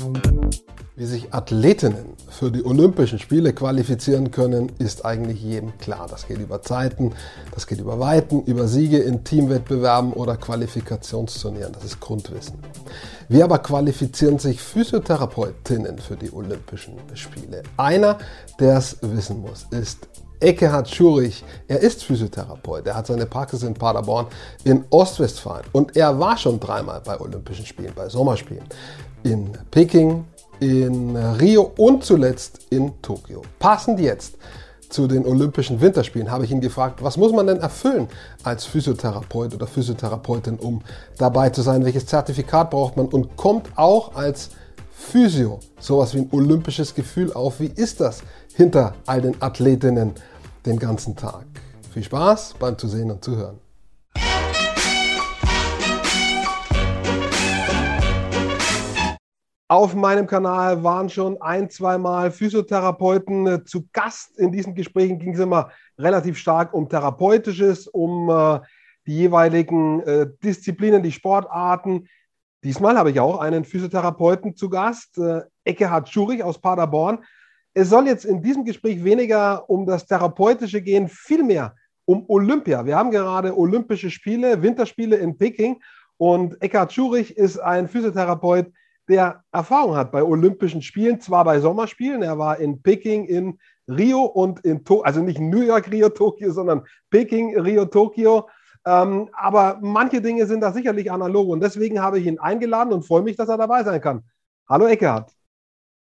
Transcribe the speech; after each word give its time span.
Thank 0.00 0.54
you. 0.54 0.59
Wie 1.00 1.06
sich 1.06 1.32
Athletinnen 1.32 2.12
für 2.28 2.50
die 2.50 2.62
Olympischen 2.62 3.18
Spiele 3.18 3.54
qualifizieren 3.54 4.30
können, 4.30 4.70
ist 4.78 5.02
eigentlich 5.06 5.42
jedem 5.42 5.78
klar. 5.78 6.06
Das 6.10 6.28
geht 6.28 6.38
über 6.38 6.60
Zeiten, 6.60 7.14
das 7.54 7.66
geht 7.66 7.80
über 7.80 7.98
Weiten, 7.98 8.42
über 8.42 8.68
Siege 8.68 8.98
in 8.98 9.24
Teamwettbewerben 9.24 10.12
oder 10.12 10.36
Qualifikationsturnieren. 10.36 11.72
Das 11.72 11.84
ist 11.84 12.00
Grundwissen. 12.00 12.58
Wie 13.30 13.42
aber 13.42 13.60
qualifizieren 13.60 14.38
sich 14.38 14.60
Physiotherapeutinnen 14.60 15.98
für 16.00 16.16
die 16.16 16.30
Olympischen 16.30 16.96
Spiele? 17.14 17.62
Einer, 17.78 18.18
der 18.58 18.76
es 18.76 18.98
wissen 19.00 19.40
muss, 19.40 19.68
ist 19.70 20.06
Eckehard 20.38 20.90
Schurich. 20.90 21.42
Er 21.66 21.80
ist 21.80 22.04
Physiotherapeut. 22.04 22.86
Er 22.86 22.96
hat 22.96 23.06
seine 23.06 23.24
Praxis 23.24 23.62
in 23.62 23.72
Paderborn 23.72 24.26
in 24.64 24.84
Ostwestfalen. 24.90 25.64
Und 25.72 25.96
er 25.96 26.20
war 26.20 26.36
schon 26.36 26.60
dreimal 26.60 27.00
bei 27.00 27.18
Olympischen 27.18 27.64
Spielen, 27.64 27.94
bei 27.96 28.10
Sommerspielen. 28.10 28.64
In 29.22 29.50
Peking, 29.70 30.26
in 30.60 31.16
Rio 31.16 31.72
und 31.76 32.04
zuletzt 32.04 32.66
in 32.70 32.92
Tokio. 33.02 33.42
Passend 33.58 33.98
jetzt 33.98 34.36
zu 34.90 35.06
den 35.06 35.24
Olympischen 35.24 35.80
Winterspielen 35.80 36.30
habe 36.30 36.44
ich 36.44 36.50
ihn 36.50 36.60
gefragt, 36.60 37.02
was 37.02 37.16
muss 37.16 37.32
man 37.32 37.46
denn 37.46 37.58
erfüllen 37.58 38.08
als 38.42 38.66
Physiotherapeut 38.66 39.54
oder 39.54 39.66
Physiotherapeutin, 39.66 40.58
um 40.58 40.82
dabei 41.16 41.50
zu 41.50 41.62
sein? 41.62 41.84
Welches 41.84 42.06
Zertifikat 42.06 42.70
braucht 42.70 42.96
man? 42.96 43.06
Und 43.06 43.36
kommt 43.36 43.70
auch 43.76 44.14
als 44.14 44.50
Physio 44.92 45.60
sowas 45.78 46.14
wie 46.14 46.18
ein 46.18 46.28
olympisches 46.32 46.94
Gefühl 46.94 47.32
auf? 47.32 47.60
Wie 47.60 47.72
ist 47.74 48.00
das 48.00 48.22
hinter 48.54 48.94
all 49.06 49.22
den 49.22 49.40
Athletinnen 49.40 50.12
den 50.66 50.78
ganzen 50.78 51.16
Tag? 51.16 51.46
Viel 51.92 52.04
Spaß 52.04 52.54
beim 52.58 52.76
Zusehen 52.76 53.10
und 53.10 53.24
Zuhören. 53.24 53.69
Auf 59.70 59.94
meinem 59.94 60.26
Kanal 60.26 60.82
waren 60.82 61.08
schon 61.08 61.40
ein, 61.40 61.70
zweimal 61.70 62.32
Physiotherapeuten 62.32 63.64
zu 63.66 63.86
Gast. 63.92 64.36
In 64.36 64.50
diesen 64.50 64.74
Gesprächen 64.74 65.20
ging 65.20 65.34
es 65.34 65.38
immer 65.38 65.70
relativ 65.96 66.38
stark 66.38 66.74
um 66.74 66.88
Therapeutisches, 66.88 67.86
um 67.86 68.28
äh, 68.30 68.58
die 69.06 69.14
jeweiligen 69.14 70.00
äh, 70.00 70.26
Disziplinen, 70.42 71.04
die 71.04 71.12
Sportarten. 71.12 72.08
Diesmal 72.64 72.98
habe 72.98 73.12
ich 73.12 73.20
auch 73.20 73.38
einen 73.38 73.64
Physiotherapeuten 73.64 74.56
zu 74.56 74.68
Gast, 74.70 75.16
äh, 75.18 75.42
Eckehard 75.62 76.08
Schurich 76.08 76.42
aus 76.42 76.60
Paderborn. 76.60 77.20
Es 77.72 77.90
soll 77.90 78.08
jetzt 78.08 78.24
in 78.24 78.42
diesem 78.42 78.64
Gespräch 78.64 79.04
weniger 79.04 79.70
um 79.70 79.86
das 79.86 80.04
Therapeutische 80.04 80.82
gehen, 80.82 81.06
vielmehr 81.08 81.76
um 82.06 82.24
Olympia. 82.26 82.84
Wir 82.84 82.96
haben 82.96 83.12
gerade 83.12 83.56
Olympische 83.56 84.10
Spiele, 84.10 84.60
Winterspiele 84.62 85.14
in 85.14 85.38
Peking 85.38 85.80
und 86.16 86.60
Eckhard 86.60 86.92
Schurich 86.92 87.36
ist 87.36 87.60
ein 87.60 87.86
Physiotherapeut, 87.86 88.72
der 89.10 89.42
Erfahrung 89.52 89.96
hat 89.96 90.12
bei 90.12 90.22
Olympischen 90.22 90.82
Spielen, 90.82 91.20
zwar 91.20 91.44
bei 91.44 91.60
Sommerspielen, 91.60 92.22
er 92.22 92.38
war 92.38 92.58
in 92.58 92.80
Peking, 92.80 93.26
in 93.26 93.58
Rio 93.88 94.22
und 94.22 94.60
in 94.60 94.84
Tokio, 94.84 95.02
also 95.02 95.20
nicht 95.20 95.40
New 95.40 95.62
York, 95.62 95.90
Rio, 95.90 96.08
Tokio, 96.08 96.52
sondern 96.52 96.82
Peking, 97.10 97.58
Rio, 97.58 97.84
Tokio. 97.86 98.48
Ähm, 98.86 99.28
aber 99.32 99.78
manche 99.82 100.22
Dinge 100.22 100.46
sind 100.46 100.60
da 100.60 100.72
sicherlich 100.72 101.10
analog 101.10 101.48
und 101.48 101.60
deswegen 101.60 102.00
habe 102.00 102.18
ich 102.18 102.26
ihn 102.26 102.38
eingeladen 102.38 102.92
und 102.92 103.04
freue 103.04 103.22
mich, 103.22 103.36
dass 103.36 103.48
er 103.48 103.58
dabei 103.58 103.82
sein 103.82 104.00
kann. 104.00 104.22
Hallo 104.68 104.86
Eckhardt. 104.86 105.32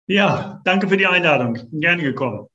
Ja, 0.07 0.61
danke 0.65 0.89
für 0.89 0.97
die 0.97 1.07
Einladung. 1.07 1.59
Gerne 1.73 2.03
gekommen. 2.03 2.49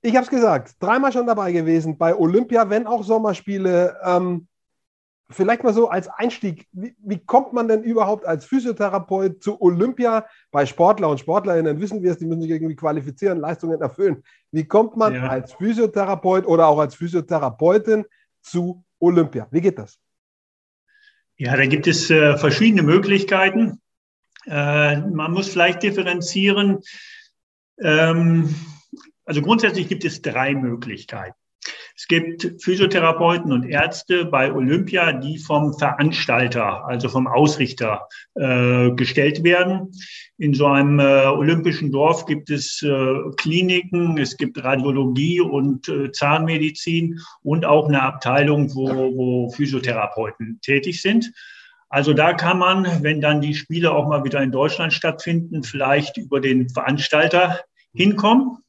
Ich 0.00 0.14
habe 0.14 0.24
es 0.24 0.30
gesagt, 0.30 0.76
dreimal 0.80 1.12
schon 1.12 1.26
dabei 1.26 1.50
gewesen 1.52 1.98
bei 1.98 2.14
Olympia, 2.14 2.68
wenn 2.70 2.86
auch 2.86 3.02
Sommerspiele. 3.02 3.96
Ähm, 4.04 4.46
vielleicht 5.30 5.64
mal 5.64 5.74
so 5.74 5.88
als 5.88 6.08
Einstieg, 6.08 6.66
wie, 6.72 6.94
wie, 6.98 7.18
kommt 7.18 7.52
man 7.52 7.68
denn 7.68 7.82
überhaupt 7.82 8.26
als 8.26 8.44
Physiotherapeut 8.44 9.42
zu 9.42 9.60
Olympia? 9.60 10.26
Bei 10.50 10.66
Sportler 10.66 11.08
und 11.08 11.20
Sportlerinnen 11.20 11.80
wissen 11.80 12.02
wir 12.02 12.12
es, 12.12 12.18
die 12.18 12.26
müssen 12.26 12.42
sich 12.42 12.50
irgendwie 12.50 12.76
qualifizieren, 12.76 13.40
Leistungen 13.40 13.80
erfüllen. 13.80 14.22
Wie 14.52 14.64
kommt 14.64 14.96
man 14.96 15.14
ja. 15.14 15.28
als 15.28 15.52
Physiotherapeut 15.54 16.46
oder 16.46 16.66
auch 16.66 16.78
als 16.78 16.94
Physiotherapeutin 16.94 18.04
zu 18.42 18.84
Olympia? 18.98 19.48
Wie 19.50 19.60
geht 19.60 19.78
das? 19.78 19.98
Ja, 21.36 21.56
da 21.56 21.66
gibt 21.66 21.86
es 21.86 22.10
äh, 22.10 22.36
verschiedene 22.36 22.82
Möglichkeiten. 22.82 23.80
Äh, 24.46 25.00
man 25.00 25.32
muss 25.32 25.48
vielleicht 25.48 25.82
differenzieren. 25.82 26.80
Ähm, 27.80 28.54
also 29.24 29.42
grundsätzlich 29.42 29.88
gibt 29.88 30.04
es 30.04 30.22
drei 30.22 30.54
Möglichkeiten. 30.54 31.34
Es 31.96 32.08
gibt 32.08 32.60
Physiotherapeuten 32.60 33.52
und 33.52 33.64
Ärzte 33.68 34.24
bei 34.24 34.52
Olympia, 34.52 35.12
die 35.12 35.38
vom 35.38 35.78
Veranstalter, 35.78 36.84
also 36.86 37.08
vom 37.08 37.28
Ausrichter 37.28 38.08
äh, 38.34 38.90
gestellt 38.90 39.44
werden. 39.44 39.92
In 40.36 40.54
so 40.54 40.66
einem 40.66 40.98
äh, 40.98 41.26
olympischen 41.26 41.92
Dorf 41.92 42.26
gibt 42.26 42.50
es 42.50 42.82
äh, 42.82 43.14
Kliniken, 43.36 44.18
es 44.18 44.36
gibt 44.36 44.62
Radiologie 44.62 45.40
und 45.40 45.88
äh, 45.88 46.10
Zahnmedizin 46.10 47.20
und 47.42 47.64
auch 47.64 47.86
eine 47.86 48.02
Abteilung, 48.02 48.74
wo, 48.74 48.88
wo 48.88 49.50
Physiotherapeuten 49.50 50.58
tätig 50.62 51.00
sind. 51.00 51.32
Also 51.88 52.12
da 52.12 52.32
kann 52.32 52.58
man, 52.58 53.04
wenn 53.04 53.20
dann 53.20 53.40
die 53.40 53.54
Spiele 53.54 53.92
auch 53.92 54.08
mal 54.08 54.24
wieder 54.24 54.42
in 54.42 54.50
Deutschland 54.50 54.92
stattfinden, 54.92 55.62
vielleicht 55.62 56.16
über 56.16 56.40
den 56.40 56.68
Veranstalter 56.68 57.60
hinkommen. 57.94 58.63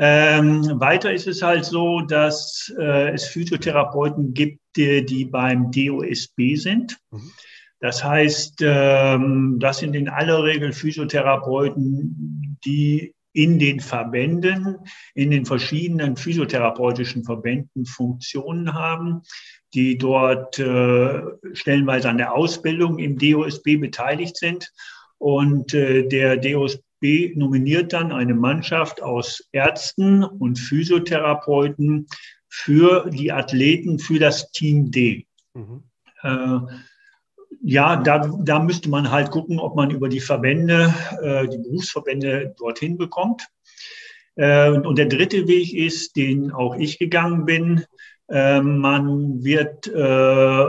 Ähm, 0.00 0.80
weiter 0.80 1.12
ist 1.12 1.26
es 1.26 1.42
halt 1.42 1.64
so, 1.64 2.00
dass 2.00 2.72
äh, 2.78 3.10
es 3.10 3.26
Physiotherapeuten 3.26 4.32
gibt, 4.32 4.60
die, 4.76 5.04
die 5.04 5.24
beim 5.24 5.72
DOSB 5.72 6.54
sind. 6.54 6.96
Mhm. 7.10 7.32
Das 7.80 8.04
heißt, 8.04 8.60
ähm, 8.60 9.56
das 9.58 9.78
sind 9.78 9.94
in 9.94 10.08
aller 10.08 10.44
Regel 10.44 10.72
Physiotherapeuten, 10.72 12.58
die 12.64 13.12
in 13.32 13.58
den 13.58 13.80
Verbänden, 13.80 14.78
in 15.14 15.30
den 15.30 15.46
verschiedenen 15.46 16.16
physiotherapeutischen 16.16 17.24
Verbänden 17.24 17.84
Funktionen 17.84 18.74
haben, 18.74 19.22
die 19.74 19.98
dort 19.98 20.58
äh, 20.58 21.22
stellenweise 21.52 22.08
an 22.08 22.18
der 22.18 22.34
Ausbildung 22.34 22.98
im 22.98 23.18
DOSB 23.18 23.76
beteiligt 23.76 24.36
sind. 24.36 24.72
Und 25.18 25.74
äh, 25.74 26.06
der 26.06 26.36
DOSB 26.36 26.82
B 27.00 27.32
nominiert 27.36 27.92
dann 27.92 28.12
eine 28.12 28.34
Mannschaft 28.34 29.02
aus 29.02 29.48
Ärzten 29.52 30.24
und 30.24 30.58
Physiotherapeuten 30.58 32.06
für 32.48 33.10
die 33.10 33.32
Athleten 33.32 33.98
für 33.98 34.18
das 34.18 34.50
Team 34.50 34.90
D. 34.90 35.26
Mhm. 35.54 35.84
Äh, 36.22 36.58
ja, 37.62 37.96
da, 37.96 38.30
da 38.40 38.60
müsste 38.60 38.88
man 38.88 39.10
halt 39.10 39.30
gucken, 39.30 39.58
ob 39.58 39.76
man 39.76 39.90
über 39.90 40.08
die 40.08 40.20
Verbände, 40.20 40.94
äh, 41.22 41.48
die 41.48 41.58
Berufsverbände 41.58 42.54
dorthin 42.58 42.96
bekommt. 42.96 43.46
Äh, 44.36 44.70
und 44.70 44.98
der 44.98 45.06
dritte 45.06 45.48
Weg 45.48 45.74
ist, 45.74 46.16
den 46.16 46.52
auch 46.52 46.76
ich 46.76 46.98
gegangen 46.98 47.44
bin. 47.44 47.84
Äh, 48.28 48.60
man 48.60 49.42
wird 49.42 49.86
äh, 49.88 50.66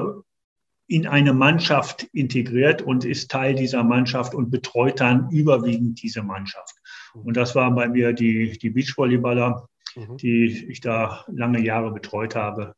in 0.89 1.05
eine 1.05 1.33
Mannschaft 1.33 2.03
integriert 2.13 2.81
und 2.81 3.05
ist 3.05 3.29
Teil 3.29 3.53
dieser 3.53 3.83
Mannschaft 3.83 4.33
und 4.33 4.49
betreut 4.49 4.99
dann 4.99 5.29
überwiegend 5.29 6.01
diese 6.01 6.23
Mannschaft. 6.23 6.75
Und 7.13 7.37
das 7.37 7.53
waren 7.55 7.75
bei 7.75 7.87
mir 7.87 8.11
die, 8.11 8.57
die 8.57 8.71
Beachvolleyballer, 8.71 9.69
mhm. 9.95 10.17
die 10.17 10.65
ich 10.67 10.81
da 10.81 11.23
lange 11.27 11.61
Jahre 11.63 11.91
betreut 11.91 12.35
habe. 12.35 12.73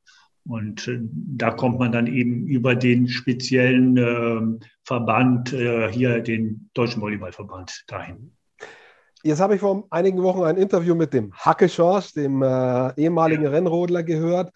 Und 0.46 0.88
äh, 0.90 1.00
da 1.02 1.52
kommt 1.52 1.80
man 1.80 1.94
dann 1.94 2.08
eben 2.08 2.48
über 2.48 2.76
den 2.76 3.08
speziellen 3.08 3.96
äh, 3.96 4.68
Verband, 4.84 5.54
äh, 5.54 5.90
hier 5.90 6.20
den 6.20 6.70
Deutschen 6.74 7.02
Volleyballverband, 7.02 7.86
dahin. 7.88 8.36
Jetzt 9.24 9.40
habe 9.40 9.56
ich 9.56 9.62
vor 9.62 9.86
einigen 9.90 10.22
Wochen 10.22 10.44
ein 10.44 10.58
Interview 10.58 10.96
mit 10.96 11.14
dem 11.14 11.32
Hacke 11.34 11.70
Schorsch, 11.70 12.12
dem 12.14 12.42
äh, 12.42 12.94
ehemaligen 13.00 13.44
ja. 13.44 13.52
Rennrodler, 13.52 14.04
gehört. 14.04 14.52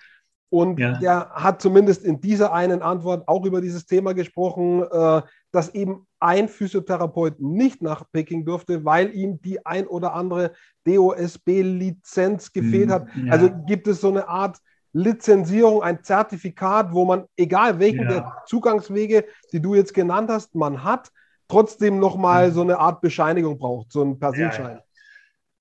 Und 0.50 0.80
ja. 0.80 0.98
der 1.00 1.32
hat 1.32 1.62
zumindest 1.62 2.04
in 2.04 2.22
dieser 2.22 2.54
einen 2.54 2.82
Antwort 2.82 3.28
auch 3.28 3.46
über 3.46 3.62
dieses 3.62 3.86
Thema 3.86 4.14
gesprochen, 4.14 4.84
äh, 4.84 5.22
dass 5.52 5.74
eben 5.74 6.06
ein 6.20 6.48
Physiotherapeut 6.48 7.40
nicht 7.40 7.82
nach 7.82 8.04
Peking 8.12 8.46
durfte, 8.46 8.86
weil 8.86 9.14
ihm 9.16 9.42
die 9.42 9.66
ein 9.66 9.88
oder 9.88 10.14
andere 10.14 10.52
DOSB-Lizenz 10.86 12.54
gefehlt 12.54 12.90
hat. 12.90 13.08
Ja. 13.16 13.34
Also 13.34 13.50
gibt 13.66 13.88
es 13.88 14.02
so 14.02 14.10
eine 14.10 14.28
Art 14.28 14.58
Lizenzierung, 14.94 15.84
ein 15.84 16.04
Zertifikat, 16.04 16.94
wo 16.94 17.04
man, 17.04 17.26
egal 17.36 17.80
welchen 17.80 18.04
ja. 18.04 18.08
der 18.08 18.44
Zugangswege, 18.46 19.26
die 19.52 19.62
du 19.62 19.76
jetzt 19.76 19.94
genannt 19.94 20.30
hast, 20.30 20.56
man 20.56 20.84
hat, 20.84 21.12
trotzdem 21.48 22.00
nochmal 22.00 22.52
so 22.52 22.62
eine 22.62 22.80
Art 22.80 23.02
Bescheinigung 23.02 23.58
braucht, 23.58 23.92
so 23.92 24.04
ein 24.04 24.18
Personenschein. 24.18 24.80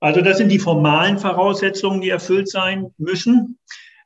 Also 0.01 0.21
das 0.21 0.39
sind 0.39 0.51
die 0.51 0.59
formalen 0.59 1.19
Voraussetzungen, 1.19 2.01
die 2.01 2.11
erfüllt 2.11 2.49
sein 2.49 2.95
müssen. 2.99 3.59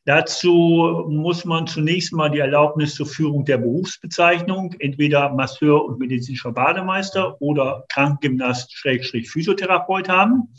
Dazu 0.08 1.04
muss 1.06 1.44
man 1.44 1.66
zunächst 1.66 2.14
mal 2.14 2.30
die 2.30 2.38
Erlaubnis 2.38 2.94
zur 2.94 3.04
Führung 3.04 3.44
der 3.44 3.58
Berufsbezeichnung, 3.58 4.74
entweder 4.78 5.28
Masseur 5.34 5.84
und 5.84 5.98
medizinischer 5.98 6.52
Bademeister 6.52 7.38
oder 7.42 7.84
Krankengymnast-Physiotherapeut 7.90 10.08
haben. 10.08 10.54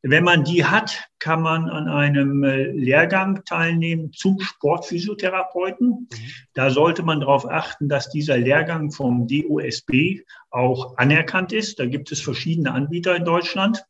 Wenn 0.00 0.24
man 0.24 0.44
die 0.44 0.64
hat, 0.64 1.10
kann 1.18 1.42
man 1.42 1.68
an 1.68 1.88
einem 1.88 2.42
äh, 2.42 2.70
Lehrgang 2.70 3.44
teilnehmen 3.44 4.14
zum 4.14 4.40
Sportphysiotherapeuten. 4.40 6.08
Mhm. 6.10 6.30
Da 6.54 6.70
sollte 6.70 7.02
man 7.02 7.20
darauf 7.20 7.46
achten, 7.46 7.90
dass 7.90 8.08
dieser 8.08 8.38
Lehrgang 8.38 8.90
vom 8.90 9.28
DOSB 9.28 10.22
auch 10.48 10.96
anerkannt 10.96 11.52
ist. 11.52 11.80
Da 11.80 11.84
gibt 11.84 12.10
es 12.12 12.22
verschiedene 12.22 12.72
Anbieter 12.72 13.14
in 13.14 13.26
Deutschland. 13.26 13.84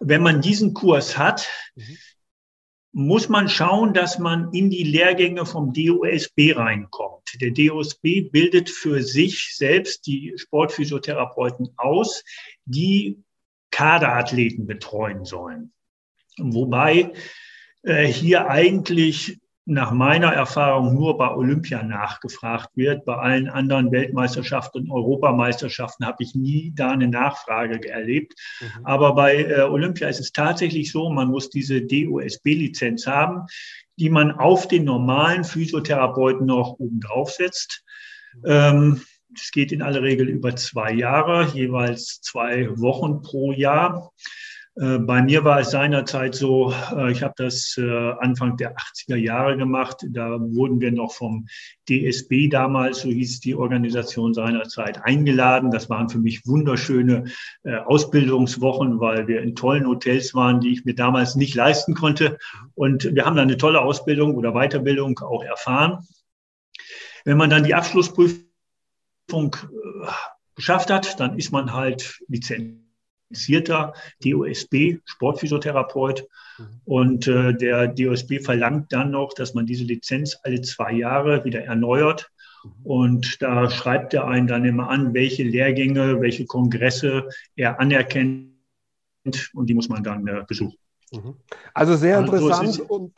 Wenn 0.00 0.22
man 0.22 0.40
diesen 0.40 0.72
Kurs 0.72 1.18
hat, 1.18 1.46
mhm. 1.76 1.98
Muss 2.94 3.28
man 3.28 3.48
schauen, 3.48 3.92
dass 3.92 4.20
man 4.20 4.52
in 4.52 4.70
die 4.70 4.84
Lehrgänge 4.84 5.44
vom 5.46 5.72
DOSB 5.72 6.52
reinkommt. 6.54 7.40
Der 7.40 7.50
DOSB 7.50 8.30
bildet 8.30 8.70
für 8.70 9.02
sich 9.02 9.56
selbst 9.56 10.06
die 10.06 10.34
Sportphysiotherapeuten 10.36 11.70
aus, 11.76 12.24
die 12.64 13.18
Kaderathleten 13.72 14.66
betreuen 14.66 15.24
sollen. 15.24 15.72
Wobei 16.38 17.12
äh, 17.82 18.06
hier 18.06 18.48
eigentlich 18.48 19.40
nach 19.66 19.92
meiner 19.92 20.32
Erfahrung 20.32 20.92
nur 20.94 21.16
bei 21.16 21.30
Olympia 21.30 21.82
nachgefragt 21.82 22.68
wird. 22.74 23.04
Bei 23.06 23.16
allen 23.16 23.48
anderen 23.48 23.90
Weltmeisterschaften 23.92 24.82
und 24.82 24.90
Europameisterschaften 24.90 26.06
habe 26.06 26.22
ich 26.22 26.34
nie 26.34 26.72
da 26.74 26.90
eine 26.90 27.08
Nachfrage 27.08 27.88
erlebt. 27.88 28.34
Mhm. 28.60 28.84
Aber 28.84 29.14
bei 29.14 29.36
äh, 29.44 29.62
Olympia 29.62 30.08
ist 30.08 30.20
es 30.20 30.32
tatsächlich 30.32 30.92
so, 30.92 31.08
man 31.08 31.28
muss 31.28 31.48
diese 31.48 31.80
DOSB-Lizenz 31.80 33.06
haben, 33.06 33.46
die 33.96 34.10
man 34.10 34.32
auf 34.32 34.68
den 34.68 34.84
normalen 34.84 35.44
Physiotherapeuten 35.44 36.46
noch 36.46 36.78
oben 36.78 37.00
drauf 37.00 37.30
setzt. 37.30 37.84
Mhm. 38.34 38.42
Ähm, 38.46 39.00
es 39.34 39.50
geht 39.50 39.72
in 39.72 39.82
aller 39.82 40.02
Regel 40.02 40.28
über 40.28 40.54
zwei 40.56 40.92
Jahre, 40.92 41.46
jeweils 41.54 42.20
zwei 42.20 42.68
Wochen 42.78 43.22
pro 43.22 43.52
Jahr. 43.52 44.12
Äh, 44.76 44.98
bei 44.98 45.22
mir 45.22 45.44
war 45.44 45.60
es 45.60 45.70
seinerzeit 45.70 46.34
so, 46.34 46.72
äh, 46.96 47.12
ich 47.12 47.22
habe 47.22 47.34
das 47.36 47.76
äh, 47.78 48.12
Anfang 48.18 48.56
der 48.56 48.76
80er 48.76 49.16
Jahre 49.16 49.56
gemacht. 49.56 50.04
Da 50.08 50.40
wurden 50.40 50.80
wir 50.80 50.90
noch 50.90 51.12
vom 51.14 51.46
DSB 51.88 52.48
damals, 52.48 53.00
so 53.00 53.08
hieß 53.08 53.40
die 53.40 53.54
Organisation 53.54 54.34
seinerzeit, 54.34 55.04
eingeladen. 55.04 55.70
Das 55.70 55.88
waren 55.90 56.08
für 56.08 56.18
mich 56.18 56.46
wunderschöne 56.46 57.24
Ausbildungswochen, 57.64 59.00
weil 59.00 59.28
wir 59.28 59.42
in 59.42 59.54
tollen 59.54 59.86
Hotels 59.86 60.34
waren, 60.34 60.60
die 60.60 60.72
ich 60.72 60.84
mir 60.84 60.94
damals 60.94 61.34
nicht 61.34 61.54
leisten 61.54 61.94
konnte. 61.94 62.38
Und 62.74 63.14
wir 63.14 63.26
haben 63.26 63.36
dann 63.36 63.48
eine 63.48 63.58
tolle 63.58 63.82
Ausbildung 63.82 64.34
oder 64.34 64.52
Weiterbildung 64.52 65.18
auch 65.18 65.44
erfahren. 65.44 66.06
Wenn 67.24 67.36
man 67.36 67.50
dann 67.50 67.64
die 67.64 67.74
Abschlussprüfung 67.74 68.46
geschafft 70.54 70.90
hat, 70.90 71.20
dann 71.20 71.38
ist 71.38 71.52
man 71.52 71.74
halt 71.74 72.22
lizenzierter 73.34 73.94
DOSB, 74.24 75.00
Sportphysiotherapeut. 75.04 76.26
Mhm. 76.58 76.64
Und 76.84 77.26
äh, 77.26 77.54
der 77.54 77.88
DOSB 77.88 78.40
verlangt 78.40 78.92
dann 78.92 79.10
noch, 79.10 79.34
dass 79.34 79.54
man 79.54 79.66
diese 79.66 79.84
Lizenz 79.84 80.38
alle 80.42 80.60
zwei 80.62 80.92
Jahre 80.92 81.44
wieder 81.44 81.64
erneuert. 81.64 82.30
Mhm. 82.62 82.70
Und 82.84 83.42
da 83.42 83.68
schreibt 83.70 84.14
er 84.14 84.26
einen 84.26 84.46
dann 84.46 84.64
immer 84.64 84.88
an, 84.88 85.14
welche 85.14 85.42
Lehrgänge, 85.42 86.20
welche 86.20 86.46
Kongresse 86.46 87.28
er 87.56 87.80
anerkennt. 87.80 88.52
Und 89.52 89.66
die 89.68 89.74
muss 89.74 89.88
man 89.88 90.02
dann 90.02 90.26
äh, 90.26 90.44
besuchen. 90.46 90.76
Mhm. 91.12 91.34
Also 91.72 91.96
sehr 91.96 92.18
interessant. 92.18 92.68
Also 92.68 92.84
so 92.84 92.94
und 92.94 93.12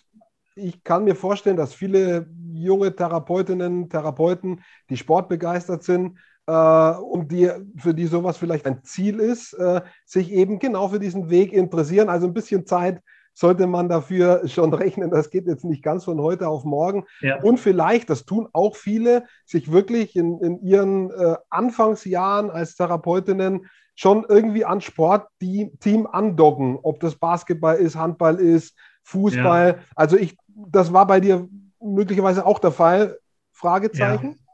ich 0.59 0.83
kann 0.83 1.05
mir 1.05 1.15
vorstellen, 1.15 1.57
dass 1.57 1.75
viele 1.75 2.27
junge 2.55 2.95
Therapeutinnen, 2.95 3.91
Therapeuten, 3.91 4.63
die 4.89 4.97
sportbegeistert 4.97 5.83
sind, 5.83 6.19
äh, 6.47 6.91
und 6.91 7.33
die, 7.33 7.51
für 7.77 7.95
die 7.95 8.07
sowas 8.07 8.37
vielleicht 8.37 8.67
ein 8.67 8.83
Ziel 8.85 9.21
ist, 9.21 9.53
äh, 9.55 9.83
sich 10.05 10.33
eben 10.33 10.59
genau 10.59 10.89
für 10.89 10.99
diesen 10.99 11.31
Weg 11.31 11.53
interessieren. 11.53 12.09
Also 12.09 12.27
ein 12.27 12.35
bisschen 12.35 12.67
Zeit 12.67 13.01
sollte 13.35 13.67
man 13.67 13.89
dafür 13.89 14.43
schon 14.49 14.73
rechnen. 14.73 15.11
Das 15.11 15.31
geht 15.31 15.47
jetzt 15.47 15.65
nicht 15.65 15.83
ganz 15.83 16.05
von 16.05 16.21
heute 16.21 16.49
auf 16.49 16.65
morgen. 16.65 17.05
Ja. 17.21 17.43
Und 17.43 17.61
vielleicht, 17.61 18.11
das 18.11 18.25
tun 18.25 18.49
auch 18.53 18.77
viele, 18.77 19.25
sich 19.45 19.71
wirklich 19.71 20.17
in, 20.17 20.39
in 20.41 20.63
ihren 20.63 21.11
äh, 21.11 21.37
Anfangsjahren 21.51 22.51
als 22.51 22.77
Therapeutinnen 22.77 23.67
schon 23.95 24.27
irgendwie 24.29 24.65
an 24.65 24.81
Sportteam 24.81 26.07
andocken, 26.11 26.79
ob 26.83 27.01
das 27.01 27.17
Basketball 27.17 27.77
ist, 27.77 27.97
Handball 27.97 28.37
ist, 28.37 28.77
Fußball. 29.05 29.77
Ja. 29.79 29.85
Also 29.95 30.17
ich, 30.17 30.37
das 30.49 30.93
war 30.93 31.07
bei 31.07 31.19
dir 31.21 31.49
möglicherweise 31.81 32.45
auch 32.45 32.59
der 32.59 32.73
Fall? 32.73 33.19
Fragezeichen? 33.53 34.33
Ja, 34.33 34.46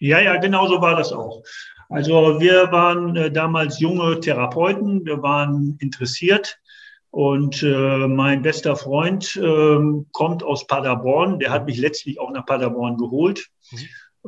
ja, 0.00 0.18
ja 0.20 0.36
genau 0.38 0.66
so 0.66 0.80
war 0.80 0.96
das 0.96 1.12
auch. 1.12 1.42
Also 1.88 2.40
wir 2.40 2.70
waren 2.72 3.16
äh, 3.16 3.30
damals 3.30 3.80
junge 3.80 4.20
Therapeuten, 4.20 5.04
wir 5.04 5.22
waren 5.22 5.76
interessiert 5.80 6.58
und 7.10 7.62
äh, 7.62 8.06
mein 8.06 8.42
bester 8.42 8.76
Freund 8.76 9.36
äh, 9.36 9.78
kommt 10.12 10.42
aus 10.44 10.66
Paderborn, 10.66 11.40
der 11.40 11.50
hat 11.50 11.66
mich 11.66 11.78
letztlich 11.78 12.20
auch 12.20 12.30
nach 12.30 12.46
Paderborn 12.46 12.96
geholt. 12.96 13.48
Mhm. 13.72 13.78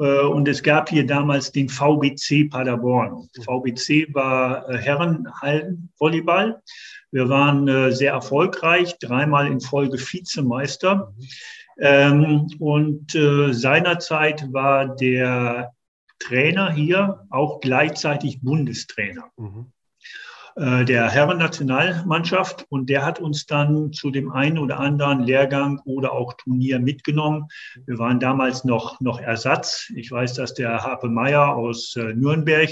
Äh, 0.03 0.25
und 0.25 0.49
es 0.49 0.63
gab 0.63 0.89
hier 0.89 1.07
damals 1.07 1.53
den 1.53 1.69
VBC 1.69 2.51
Paderborn. 2.51 3.29
Mhm. 3.37 3.43
VBC 3.43 4.13
war 4.13 4.69
äh, 4.69 4.79
Herrenhallenvolleyball. 4.79 6.61
Wir 7.13 7.29
waren 7.29 7.69
äh, 7.69 7.93
sehr 7.93 8.13
erfolgreich, 8.13 8.99
dreimal 8.99 9.47
in 9.47 9.61
Folge 9.61 9.99
Vizemeister. 9.99 11.15
Mhm. 11.17 11.27
Ähm, 11.79 12.49
und 12.59 13.15
äh, 13.15 13.53
seinerzeit 13.53 14.53
war 14.53 14.95
der 14.95 15.75
Trainer 16.19 16.73
hier 16.73 17.27
auch 17.31 17.61
gleichzeitig 17.61 18.41
Bundestrainer. 18.43 19.31
Mhm. 19.37 19.73
Äh, 20.56 20.84
der 20.84 21.08
Herren-Nationalmannschaft 21.08 22.66
und 22.69 22.90
der 22.90 23.04
hat 23.04 23.20
uns 23.20 23.46
dann 23.46 23.93
zu 23.93 24.10
dem 24.10 24.32
einen 24.32 24.58
oder 24.58 24.78
anderen 24.78 25.20
Lehrgang 25.20 25.81
oder 25.84 26.12
auch 26.12 26.34
Turnier 26.34 26.78
mitgenommen. 26.78 27.49
Wir 27.87 27.99
waren 27.99 28.20
damals 28.20 28.64
noch, 28.64 29.00
noch 29.00 29.19
Ersatz. 29.20 29.90
Ich 29.94 30.10
weiß, 30.10 30.34
dass 30.34 30.52
der 30.52 30.82
Harpe 30.82 31.08
Meyer 31.08 31.56
aus 31.56 31.96
äh, 31.96 32.12
Nürnberg 32.14 32.69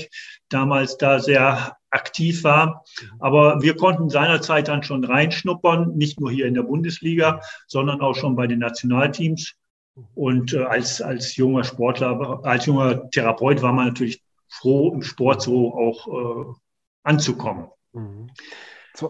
damals 0.51 0.99
da 0.99 1.21
sehr 1.21 1.77
aktiv 1.91 2.45
war. 2.45 2.85
Aber 3.19 3.63
wir 3.63 3.77
konnten 3.77 4.11
seinerzeit 4.11 4.69
dann 4.69 4.83
schon 4.83 5.05
reinschnuppern, 5.05 5.97
nicht 5.97 6.21
nur 6.21 6.31
hier 6.31 6.47
in 6.47 6.55
der 6.55 6.63
Bundesliga, 6.65 7.41
sondern 7.67 8.03
auch 8.03 8.15
schon 8.15 8.37
bei 8.37 8.47
den 8.47 8.59
Nationalteams. 8.59 9.55
Und 10.15 10.53
äh, 10.53 10.65
als, 10.65 11.01
als 11.01 11.35
junger 11.37 11.65
Sportler, 11.65 12.41
als 12.45 12.67
junger 12.67 13.09
Therapeut 13.11 13.63
war 13.63 13.73
man 13.73 13.87
natürlich 13.89 14.23
froh, 14.49 14.93
im 14.93 15.03
Sport 15.03 15.43
so 15.43 15.75
auch 15.75 16.09
äh, 16.09 16.55
anzukommen. 17.03 17.67
Mhm. 17.93 18.31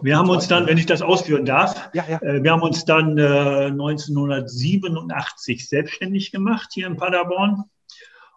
Wir 0.01 0.17
haben 0.17 0.29
uns 0.29 0.47
dann, 0.47 0.67
wenn 0.67 0.77
ich 0.77 0.85
das 0.85 1.01
ausführen 1.01 1.45
darf, 1.45 1.89
ja, 1.93 2.05
ja. 2.07 2.21
Äh, 2.21 2.43
wir 2.43 2.51
haben 2.51 2.61
uns 2.61 2.85
dann 2.85 3.17
äh, 3.17 3.65
1987 3.65 5.67
selbstständig 5.67 6.31
gemacht 6.31 6.69
hier 6.73 6.87
in 6.87 6.95
Paderborn. 6.97 7.63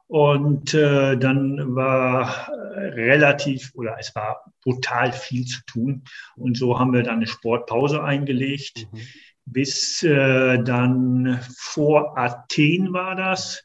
Und 0.07 0.75
äh, 0.75 1.17
dann 1.17 1.75
war 1.75 2.49
relativ 2.75 3.73
oder 3.75 3.97
es 3.99 4.15
war 4.15 4.53
brutal 4.63 5.13
viel 5.13 5.47
zu 5.47 5.61
tun. 5.67 6.05
Und 6.37 6.59
so 6.59 6.79
haben 6.79 6.93
wir 6.93 7.03
dann 7.03 7.17
eine 7.17 7.27
Sportpause 7.27 8.03
eingelegt. 8.03 8.87
Mhm. 8.93 8.99
Bis 9.47 10.03
äh, 10.03 10.63
dann 10.63 11.41
vor 11.57 12.19
Athen 12.19 12.93
war 12.93 13.17
das. 13.17 13.65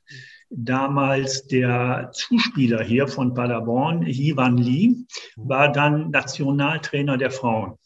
Damals 0.50 1.46
der 1.48 2.10
Zuspieler 2.12 2.84
hier 2.84 3.08
von 3.08 3.34
Paderborn, 3.34 4.04
Ivan 4.04 4.58
Lee, 4.58 4.96
war 5.36 5.72
dann 5.72 6.10
Nationaltrainer 6.10 7.18
der 7.18 7.32
Frauen. 7.32 7.78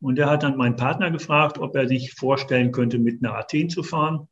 Und 0.00 0.18
er 0.18 0.30
hat 0.30 0.42
dann 0.42 0.56
meinen 0.56 0.76
Partner 0.76 1.10
gefragt, 1.10 1.58
ob 1.58 1.76
er 1.76 1.88
sich 1.88 2.14
vorstellen 2.14 2.72
könnte, 2.72 2.98
mit 2.98 3.20
nach 3.20 3.34
Athen 3.34 3.68
zu 3.68 3.82
fahren. 3.82 4.28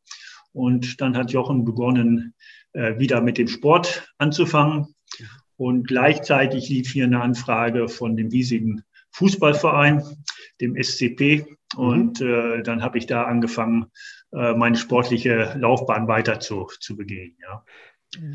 Und 0.53 1.01
dann 1.01 1.15
hat 1.17 1.31
Jochen 1.31 1.65
begonnen, 1.65 2.33
äh, 2.73 2.97
wieder 2.97 3.21
mit 3.21 3.37
dem 3.37 3.47
Sport 3.47 4.07
anzufangen. 4.17 4.95
Und 5.57 5.87
gleichzeitig 5.87 6.69
lief 6.69 6.91
hier 6.91 7.05
eine 7.05 7.21
Anfrage 7.21 7.87
von 7.87 8.15
dem 8.15 8.29
hiesigen 8.29 8.83
Fußballverein, 9.11 10.03
dem 10.61 10.81
SCP. 10.81 11.45
Und 11.75 12.21
mhm. 12.21 12.27
äh, 12.27 12.63
dann 12.63 12.81
habe 12.81 12.97
ich 12.97 13.05
da 13.05 13.23
angefangen, 13.23 13.87
meine 14.35 14.75
sportliche 14.75 15.55
Laufbahn 15.57 16.07
weiter 16.07 16.39
zu, 16.39 16.67
zu 16.79 16.95
begehen. 16.95 17.37
Ja. 17.41 17.63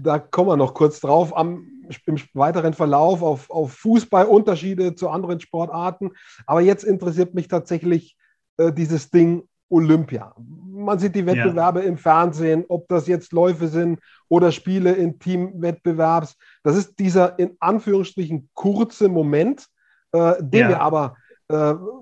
Da 0.03 0.19
kommen 0.19 0.49
wir 0.49 0.57
noch 0.57 0.75
kurz 0.75 1.01
drauf. 1.01 1.37
Am, 1.37 1.67
Im 2.07 2.17
weiteren 2.35 2.75
Verlauf 2.75 3.23
auf, 3.23 3.51
auf 3.51 3.73
Fußballunterschiede 3.75 4.95
zu 4.95 5.09
anderen 5.09 5.41
Sportarten. 5.41 6.13
Aber 6.47 6.61
jetzt 6.61 6.85
interessiert 6.85 7.35
mich 7.35 7.49
tatsächlich 7.49 8.17
äh, 8.57 8.73
dieses 8.73 9.11
Ding 9.11 9.49
Olympia. 9.71 10.35
Man 10.37 10.99
sieht 10.99 11.15
die 11.15 11.27
Wettbewerbe 11.27 11.81
ja. 11.81 11.87
im 11.87 11.97
Fernsehen, 11.97 12.65
ob 12.69 12.89
das 12.89 13.07
jetzt 13.07 13.33
Läufe 13.33 13.69
sind 13.69 14.01
oder 14.29 14.51
Spiele 14.53 14.93
in 14.93 15.19
Teamwettbewerbs. 15.19 16.37
Das 16.65 16.77
ist 16.77 16.99
dieser 16.99 17.39
in 17.39 17.57
Anführungsstrichen 17.61 18.51
kurze 18.55 19.09
Moment, 19.09 19.67
äh, 20.13 20.35
den 20.41 20.63
ja. 20.63 20.69
wir 20.71 20.81
aber 20.81 21.15
äh, 21.17 21.20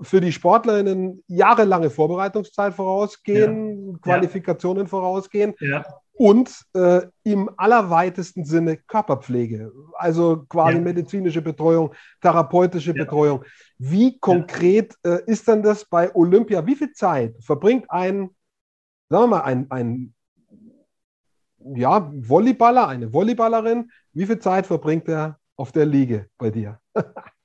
für 0.01 0.21
die 0.21 0.31
Sportlerinnen 0.31 1.23
jahrelange 1.27 1.89
Vorbereitungszeit 1.89 2.73
vorausgehen, 2.73 3.91
ja. 3.91 3.97
Qualifikationen 4.01 4.83
ja. 4.83 4.89
vorausgehen. 4.89 5.53
Ja. 5.59 5.83
und 6.13 6.65
äh, 6.73 7.01
im 7.23 7.49
allerweitesten 7.55 8.43
Sinne 8.43 8.75
Körperpflege, 8.75 9.71
also 9.93 10.43
quasi 10.49 10.79
medizinische 10.79 11.41
Betreuung, 11.41 11.93
therapeutische. 12.21 12.93
Betreuung. 12.93 13.45
Wie 13.77 14.19
konkret 14.19 14.95
äh, 15.03 15.19
ist 15.25 15.47
denn 15.47 15.63
das 15.63 15.85
bei 15.85 16.13
Olympia? 16.13 16.65
Wie 16.65 16.75
viel 16.75 16.91
Zeit 16.91 17.35
verbringt 17.41 17.89
ein, 17.89 18.31
sagen 19.07 19.23
wir 19.23 19.27
mal, 19.27 19.41
ein, 19.41 19.71
ein 19.71 20.13
ja, 21.75 22.11
Volleyballer, 22.13 22.87
eine 22.87 23.13
Volleyballerin, 23.13 23.89
wie 24.13 24.25
viel 24.25 24.39
Zeit 24.39 24.67
verbringt 24.67 25.07
er 25.07 25.39
auf 25.55 25.71
der 25.71 25.85
Liege 25.85 26.27
bei 26.37 26.49
dir? 26.49 26.79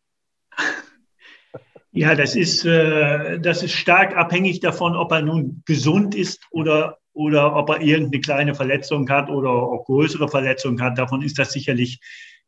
ja, 1.94 2.14
das 2.14 2.34
ist, 2.34 2.64
äh, 2.64 3.38
das 3.40 3.62
ist 3.62 3.72
stark 3.72 4.16
abhängig 4.16 4.60
davon, 4.60 4.96
ob 4.96 5.12
er 5.12 5.22
nun 5.22 5.62
gesund 5.64 6.14
ist 6.14 6.40
oder 6.50 6.98
oder 7.14 7.54
ob 7.54 7.70
er 7.70 7.80
irgendeine 7.80 8.20
kleine 8.20 8.54
Verletzung 8.54 9.08
hat 9.08 9.30
oder 9.30 9.50
auch 9.50 9.84
größere 9.84 10.28
Verletzungen 10.28 10.82
hat. 10.82 10.98
Davon 10.98 11.22
ist 11.22 11.38
das 11.38 11.52
sicherlich, 11.52 12.00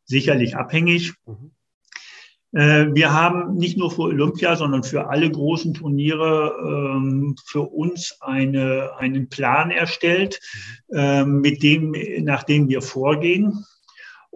sicherlich 0.03 0.57
abhängig. 0.57 1.13
Mhm. 1.25 1.51
Äh, 2.51 2.87
wir 2.93 3.13
haben 3.13 3.55
nicht 3.55 3.77
nur 3.77 3.91
für 3.91 4.03
Olympia, 4.03 4.55
sondern 4.57 4.83
für 4.83 5.09
alle 5.09 5.31
großen 5.31 5.73
Turniere 5.73 6.53
ähm, 6.65 7.35
für 7.45 7.61
uns 7.61 8.17
eine, 8.19 8.91
einen 8.97 9.29
Plan 9.29 9.71
erstellt, 9.71 10.39
mhm. 10.89 10.97
äh, 10.97 11.25
mit 11.25 11.63
dem, 11.63 11.95
nach 12.23 12.43
dem 12.43 12.67
wir 12.67 12.81
vorgehen. 12.81 13.65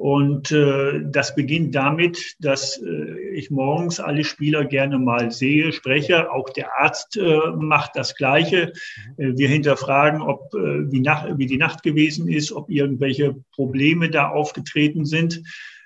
Und 0.01 0.51
äh, 0.51 1.00
das 1.05 1.36
beginnt 1.36 1.75
damit, 1.75 2.36
dass 2.39 2.81
äh, 2.81 3.20
ich 3.36 3.51
morgens 3.51 4.00
alle 4.00 4.24
Spieler 4.24 4.65
gerne 4.65 4.98
mal 4.98 5.29
sehe, 5.29 5.72
spreche. 5.74 6.31
Auch 6.31 6.50
der 6.50 6.75
Arzt 6.79 7.17
äh, 7.17 7.51
macht 7.55 7.91
das 7.93 8.15
Gleiche. 8.15 8.74
Äh, 9.17 9.34
wir 9.36 9.48
hinterfragen, 9.48 10.24
ob 10.24 10.55
äh, 10.55 10.91
wie, 10.91 11.01
nach, 11.01 11.38
wie 11.38 11.46
die 11.46 11.60
Nacht 11.60 11.84
gewesen 11.84 12.27
ist, 12.27 12.51
ob 12.51 12.72
irgendwelche 12.72 13.36
Probleme 13.51 14.10
da 14.10 14.29
aufgetreten 14.29 15.05
sind. 15.05 15.43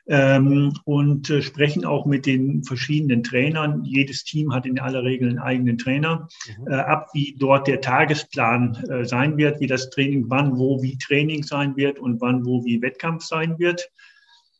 Ähm, 0.07 0.73
und 0.83 1.31
äh, 1.31 1.41
sprechen 1.41 1.83
auch 1.83 2.05
mit 2.05 2.27
den 2.27 2.63
verschiedenen 2.63 3.23
Trainern. 3.23 3.83
Jedes 3.83 4.23
Team 4.23 4.53
hat 4.53 4.67
in 4.67 4.79
aller 4.79 5.03
Regel 5.03 5.29
einen 5.29 5.39
eigenen 5.39 5.79
Trainer 5.79 6.27
mhm. 6.47 6.67
äh, 6.71 6.75
ab, 6.75 7.09
wie 7.13 7.35
dort 7.39 7.67
der 7.67 7.81
Tagesplan 7.81 8.75
äh, 8.87 9.05
sein 9.05 9.35
wird, 9.37 9.59
wie 9.59 9.67
das 9.67 9.89
Training, 9.89 10.25
wann, 10.27 10.57
wo, 10.57 10.81
wie 10.83 10.97
Training 10.99 11.41
sein 11.41 11.75
wird 11.75 11.97
und 11.97 12.21
wann, 12.21 12.45
wo, 12.45 12.63
wie 12.63 12.83
Wettkampf 12.83 13.23
sein 13.23 13.57
wird. 13.57 13.89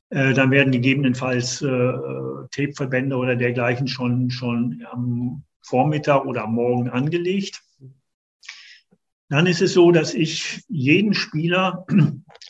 Äh, 0.10 0.34
dann 0.34 0.50
werden 0.50 0.72
gegebenenfalls 0.72 1.62
äh, 1.62 1.94
Tapeverbände 2.52 3.16
oder 3.16 3.36
dergleichen 3.36 3.88
schon, 3.88 4.32
schon 4.32 4.84
am 4.92 5.44
Vormittag 5.62 6.26
oder 6.26 6.44
am 6.46 6.56
Morgen 6.56 6.90
angelegt. 6.90 7.62
Dann 9.30 9.48
ist 9.48 9.62
es 9.62 9.74
so, 9.74 9.92
dass 9.92 10.14
ich 10.14 10.64
jeden 10.70 11.14
Spieler 11.14 11.86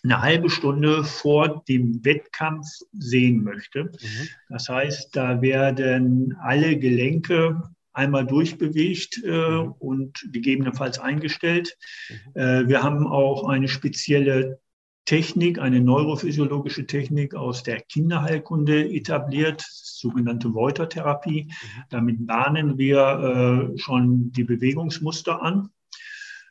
eine 0.03 0.21
halbe 0.21 0.49
Stunde 0.49 1.03
vor 1.03 1.63
dem 1.67 2.03
Wettkampf 2.03 2.67
sehen 2.93 3.43
möchte. 3.43 3.85
Mhm. 3.85 4.29
Das 4.49 4.69
heißt, 4.69 5.15
da 5.15 5.41
werden 5.41 6.35
alle 6.41 6.77
Gelenke 6.77 7.61
einmal 7.95 8.25
durchbewegt 8.25 9.21
äh, 9.23 9.29
mhm. 9.29 9.73
und 9.79 10.29
gegebenenfalls 10.31 10.99
eingestellt. 10.99 11.77
Mhm. 12.09 12.41
Äh, 12.41 12.67
wir 12.67 12.83
haben 12.83 13.07
auch 13.07 13.47
eine 13.47 13.67
spezielle 13.67 14.59
Technik, 15.05 15.59
eine 15.59 15.81
neurophysiologische 15.81 16.87
Technik 16.87 17.35
aus 17.35 17.63
der 17.63 17.79
Kinderheilkunde 17.81 18.89
etabliert, 18.89 19.63
sogenannte 19.69 20.53
Voiter-Therapie. 20.53 21.43
Mhm. 21.43 21.83
Damit 21.89 22.27
bahnen 22.27 22.77
wir 22.77 23.71
äh, 23.73 23.77
schon 23.77 24.31
die 24.31 24.43
Bewegungsmuster 24.43 25.41
an. 25.41 25.69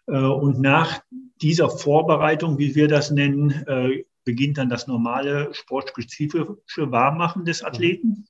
Äh, 0.07 0.17
und 0.17 0.61
nach 0.61 1.03
dieser 1.41 1.71
Vorbereitung, 1.71 2.59
wie 2.59 2.75
wir 2.75 2.89
das 2.89 3.11
nennen, 3.11 3.51
äh, 3.67 4.05
beginnt 4.25 4.59
dann 4.59 4.69
das 4.69 4.87
normale 4.87 5.53
sportspezifische 5.53 6.91
Warmmachen 6.91 7.45
des 7.45 7.63
Athleten. 7.63 8.27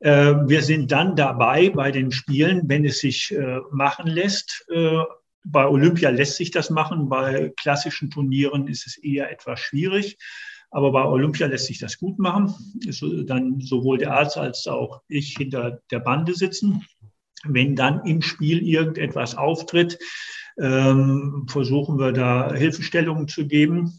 Äh, 0.00 0.34
wir 0.46 0.62
sind 0.62 0.90
dann 0.90 1.14
dabei 1.14 1.70
bei 1.70 1.92
den 1.92 2.10
Spielen, 2.10 2.68
wenn 2.68 2.84
es 2.84 2.98
sich 2.98 3.34
machen 3.70 4.08
lässt. 4.08 4.66
Bei 5.44 5.66
Olympia 5.66 6.10
lässt 6.10 6.36
sich 6.36 6.50
das 6.50 6.70
machen, 6.70 7.08
bei 7.08 7.52
klassischen 7.56 8.10
Turnieren 8.10 8.68
ist 8.68 8.86
es 8.86 8.96
eher 8.96 9.30
etwas 9.30 9.60
schwierig. 9.60 10.18
Aber 10.70 10.90
bei 10.90 11.04
Olympia 11.04 11.46
lässt 11.46 11.66
sich 11.66 11.78
das 11.78 11.98
gut 11.98 12.18
machen. 12.18 12.54
Dann 13.26 13.60
sowohl 13.60 13.98
der 13.98 14.14
Arzt 14.14 14.38
als 14.38 14.66
auch 14.66 15.02
ich 15.06 15.36
hinter 15.36 15.80
der 15.90 16.00
Bande 16.00 16.34
sitzen. 16.34 16.84
Wenn 17.44 17.76
dann 17.76 18.04
im 18.06 18.22
Spiel 18.22 18.62
irgendetwas 18.62 19.36
auftritt, 19.36 19.98
ähm, 20.60 21.46
versuchen 21.48 21.98
wir 21.98 22.12
da 22.12 22.52
Hilfestellungen 22.52 23.28
zu 23.28 23.46
geben. 23.46 23.98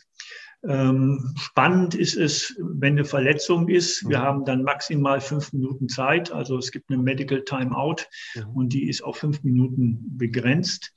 Ähm, 0.66 1.34
spannend 1.38 1.94
ist 1.94 2.16
es, 2.16 2.56
wenn 2.58 2.94
eine 2.94 3.06
Verletzung 3.06 3.68
ist. 3.68 4.08
Wir 4.08 4.20
mhm. 4.20 4.24
haben 4.24 4.46
dann 4.46 4.64
maximal 4.64 5.20
fünf 5.20 5.52
Minuten 5.52 5.90
Zeit. 5.90 6.32
Also 6.32 6.58
es 6.58 6.72
gibt 6.72 6.90
eine 6.90 7.02
Medical 7.02 7.44
Timeout 7.44 8.04
mhm. 8.36 8.50
und 8.54 8.74
die 8.74 8.88
ist 8.88 9.04
auf 9.04 9.18
fünf 9.18 9.44
Minuten 9.44 10.18
begrenzt. 10.18 10.94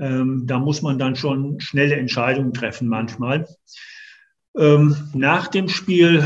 Ähm, 0.00 0.46
da 0.46 0.58
muss 0.58 0.82
man 0.82 0.98
dann 0.98 1.14
schon 1.14 1.60
schnelle 1.60 1.94
Entscheidungen 1.94 2.52
treffen 2.52 2.88
manchmal. 2.88 3.46
Ähm, 4.56 4.96
nach 5.14 5.46
dem 5.48 5.68
Spiel 5.68 6.24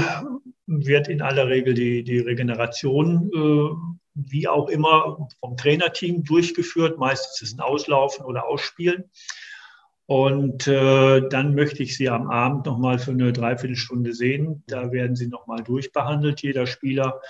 wird 0.66 1.08
in 1.08 1.20
aller 1.20 1.48
Regel 1.48 1.74
die, 1.74 2.04
die 2.04 2.18
Regeneration 2.18 3.30
äh, 3.34 4.07
wie 4.26 4.48
auch 4.48 4.68
immer 4.68 5.28
vom 5.40 5.56
Trainerteam 5.56 6.24
durchgeführt. 6.24 6.98
Meistens 6.98 7.40
ist 7.40 7.52
es 7.52 7.58
ein 7.58 7.60
Auslaufen 7.60 8.24
oder 8.24 8.46
Ausspielen. 8.46 9.04
Und 10.06 10.66
äh, 10.66 11.28
dann 11.28 11.54
möchte 11.54 11.82
ich 11.82 11.96
Sie 11.96 12.08
am 12.08 12.30
Abend 12.30 12.64
nochmal 12.64 12.98
für 12.98 13.10
eine 13.10 13.32
Dreiviertelstunde 13.32 14.14
sehen. 14.14 14.62
Da 14.66 14.90
werden 14.90 15.16
Sie 15.16 15.28
nochmal 15.28 15.62
durchbehandelt, 15.62 16.40
jeder 16.40 16.66
Spieler. 16.66 17.20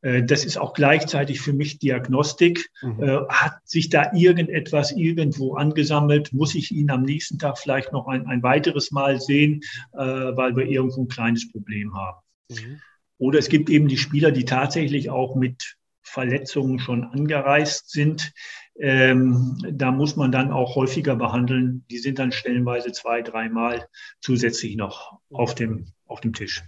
Äh, 0.00 0.22
das 0.24 0.44
ist 0.44 0.56
auch 0.56 0.72
gleichzeitig 0.72 1.42
für 1.42 1.52
mich 1.52 1.78
Diagnostik. 1.78 2.70
Mhm. 2.80 3.02
Äh, 3.02 3.18
hat 3.28 3.56
sich 3.64 3.90
da 3.90 4.12
irgendetwas 4.14 4.92
irgendwo 4.92 5.56
angesammelt? 5.56 6.32
Muss 6.32 6.54
ich 6.54 6.72
ihn 6.72 6.90
am 6.90 7.02
nächsten 7.02 7.38
Tag 7.38 7.58
vielleicht 7.58 7.92
noch 7.92 8.08
ein, 8.08 8.26
ein 8.26 8.42
weiteres 8.42 8.92
Mal 8.92 9.20
sehen, 9.20 9.60
äh, 9.92 9.98
weil 9.98 10.56
wir 10.56 10.64
irgendwo 10.64 11.02
ein 11.02 11.08
kleines 11.08 11.50
Problem 11.50 11.94
haben? 11.94 12.18
Mhm. 12.50 12.80
Oder 13.18 13.38
es 13.38 13.48
gibt 13.48 13.70
eben 13.70 13.88
die 13.88 13.98
Spieler, 13.98 14.32
die 14.32 14.44
tatsächlich 14.44 15.10
auch 15.10 15.36
mit 15.36 15.76
Verletzungen 16.02 16.78
schon 16.78 17.04
angereist 17.04 17.90
sind. 17.90 18.32
Ähm, 18.78 19.56
da 19.70 19.90
muss 19.90 20.16
man 20.16 20.32
dann 20.32 20.50
auch 20.50 20.76
häufiger 20.76 21.16
behandeln. 21.16 21.84
Die 21.90 21.98
sind 21.98 22.18
dann 22.18 22.32
stellenweise 22.32 22.92
zwei, 22.92 23.22
dreimal 23.22 23.86
zusätzlich 24.20 24.76
noch 24.76 25.18
auf 25.30 25.54
dem, 25.54 25.86
auf 26.06 26.20
dem 26.20 26.32
Tisch. 26.32 26.62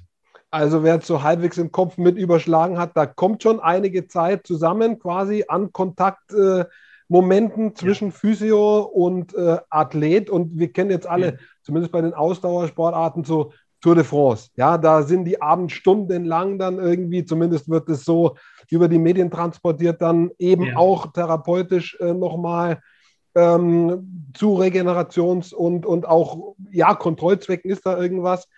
Also 0.50 0.84
wer 0.84 1.00
so 1.00 1.24
halbwegs 1.24 1.58
im 1.58 1.72
Kopf 1.72 1.98
mit 1.98 2.16
überschlagen 2.16 2.78
hat, 2.78 2.96
da 2.96 3.06
kommt 3.06 3.42
schon 3.42 3.58
einige 3.58 4.06
Zeit 4.06 4.46
zusammen 4.46 5.00
quasi 5.00 5.46
an 5.48 5.72
Kontaktmomenten 5.72 7.70
äh, 7.70 7.74
zwischen 7.74 8.10
ja. 8.10 8.14
Physio 8.14 8.82
und 8.82 9.34
äh, 9.34 9.58
Athlet. 9.68 10.30
Und 10.30 10.56
wir 10.56 10.72
kennen 10.72 10.90
jetzt 10.90 11.08
alle, 11.08 11.26
ja. 11.26 11.38
zumindest 11.64 11.90
bei 11.90 12.02
den 12.02 12.14
Ausdauersportarten, 12.14 13.24
so 13.24 13.52
Tour 13.84 13.96
de 13.96 14.04
France. 14.04 14.48
Ja, 14.56 14.78
da 14.78 15.02
sind 15.02 15.26
die 15.26 15.42
Abend 15.42 15.70
stundenlang 15.70 16.58
dann 16.58 16.78
irgendwie, 16.78 17.26
zumindest 17.26 17.68
wird 17.68 17.86
es 17.90 18.02
so 18.06 18.34
über 18.70 18.88
die 18.88 18.98
Medien 18.98 19.30
transportiert, 19.30 20.00
dann 20.00 20.30
eben 20.38 20.64
ja. 20.64 20.76
auch 20.78 21.12
therapeutisch 21.12 21.94
äh, 22.00 22.14
nochmal 22.14 22.80
ähm, 23.34 24.30
zu 24.32 24.56
Regenerations- 24.56 25.52
und, 25.52 25.84
und 25.84 26.06
auch, 26.06 26.54
ja, 26.70 26.94
Kontrollzwecken 26.94 27.70
ist 27.70 27.84
da 27.84 27.98
irgendwas. 27.98 28.48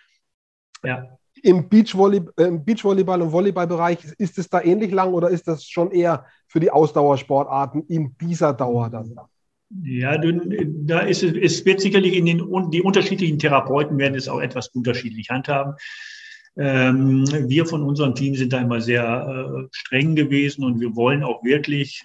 Ja. 0.81 1.17
Im, 1.43 1.67
Beachvolley, 1.67 2.21
äh, 2.37 2.43
Im 2.43 2.63
Beachvolleyball- 2.63 3.21
und 3.21 3.33
Volleyballbereich 3.33 4.05
ist 4.17 4.37
es 4.37 4.47
da 4.47 4.61
ähnlich 4.61 4.93
lang 4.93 5.13
oder 5.13 5.29
ist 5.29 5.45
das 5.49 5.65
schon 5.65 5.91
eher 5.91 6.25
für 6.47 6.61
die 6.61 6.71
Ausdauersportarten 6.71 7.85
in 7.87 8.15
dieser 8.17 8.53
Dauer 8.53 8.89
dann? 8.89 9.13
Ja, 9.83 10.17
da 10.17 10.99
ist 10.99 11.23
es, 11.23 11.33
es 11.33 11.65
wird 11.65 11.81
sicherlich 11.81 12.15
in 12.15 12.25
den, 12.25 12.71
die 12.71 12.81
unterschiedlichen 12.81 13.37
Therapeuten 13.37 13.97
werden 13.97 14.15
es 14.15 14.29
auch 14.29 14.39
etwas 14.39 14.69
unterschiedlich 14.69 15.29
handhaben. 15.29 15.73
Ähm, 16.57 17.25
wir 17.49 17.65
von 17.65 17.83
unserem 17.83 18.15
Team 18.15 18.35
sind 18.35 18.53
da 18.53 18.59
immer 18.59 18.81
sehr 18.81 19.03
äh, 19.03 19.67
streng 19.71 20.15
gewesen 20.15 20.63
und 20.63 20.79
wir 20.79 20.95
wollen 20.95 21.23
auch 21.23 21.43
wirklich 21.43 22.03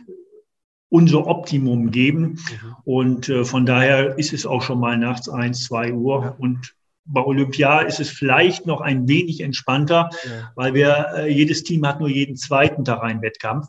unser 0.93 1.27
Optimum 1.27 1.91
geben. 1.91 2.39
Und 2.85 3.29
äh, 3.29 3.45
von 3.45 3.65
daher 3.65 4.19
ist 4.19 4.35
es 4.35 4.45
auch 4.45 4.61
schon 4.61 4.79
mal 4.79 4.99
nachts 4.99 5.29
eins, 5.29 5.65
zwei 5.65 5.93
Uhr. 5.93 6.37
Und 6.39 6.75
bei 7.07 7.23
Olympia 7.23 7.81
ist 7.81 7.99
es 7.99 8.11
vielleicht 8.11 8.67
noch 8.67 8.83
ein 8.83 9.09
wenig 9.09 9.41
entspannter, 9.41 10.11
ja. 10.25 10.53
weil 10.55 10.75
wir, 10.75 11.07
äh, 11.17 11.33
jedes 11.33 11.65
Team 11.65 11.87
hat 11.87 12.01
nur 12.01 12.11
jeden 12.11 12.37
zweiten 12.37 12.85
Tag 12.85 13.03
einen 13.03 13.23
Wettkampf. 13.23 13.69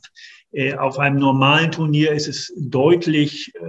Äh, 0.53 0.75
auf 0.75 1.00
einem 1.00 1.17
normalen 1.17 1.72
Turnier 1.72 2.12
ist 2.12 2.27
es 2.27 2.53
deutlich 2.55 3.53
äh, 3.55 3.60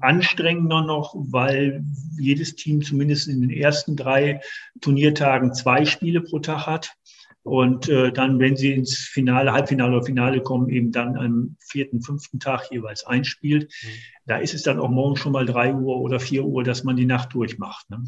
anstrengender 0.00 0.82
noch, 0.82 1.14
weil 1.16 1.82
jedes 2.18 2.54
Team 2.54 2.82
zumindest 2.82 3.28
in 3.28 3.40
den 3.40 3.50
ersten 3.50 3.96
drei 3.96 4.40
Turniertagen 4.82 5.54
zwei 5.54 5.86
Spiele 5.86 6.20
pro 6.20 6.38
Tag 6.38 6.66
hat. 6.66 6.92
Und 7.44 7.88
äh, 7.88 8.12
dann, 8.12 8.38
wenn 8.38 8.56
sie 8.56 8.72
ins 8.72 8.96
Finale, 8.96 9.52
Halbfinale 9.52 9.96
oder 9.96 10.06
Finale 10.06 10.42
kommen, 10.42 10.68
eben 10.68 10.92
dann 10.92 11.16
am 11.16 11.56
vierten, 11.60 12.00
fünften 12.00 12.38
Tag 12.38 12.70
jeweils 12.70 13.04
einspielt. 13.04 13.72
Mhm. 13.82 13.88
Da 14.26 14.36
ist 14.36 14.54
es 14.54 14.62
dann 14.62 14.78
auch 14.78 14.90
morgen 14.90 15.16
schon 15.16 15.32
mal 15.32 15.46
drei 15.46 15.74
Uhr 15.74 15.96
oder 15.96 16.20
vier 16.20 16.44
Uhr, 16.44 16.62
dass 16.62 16.84
man 16.84 16.94
die 16.94 17.06
Nacht 17.06 17.34
durchmacht. 17.34 17.90
Ne? 17.90 18.04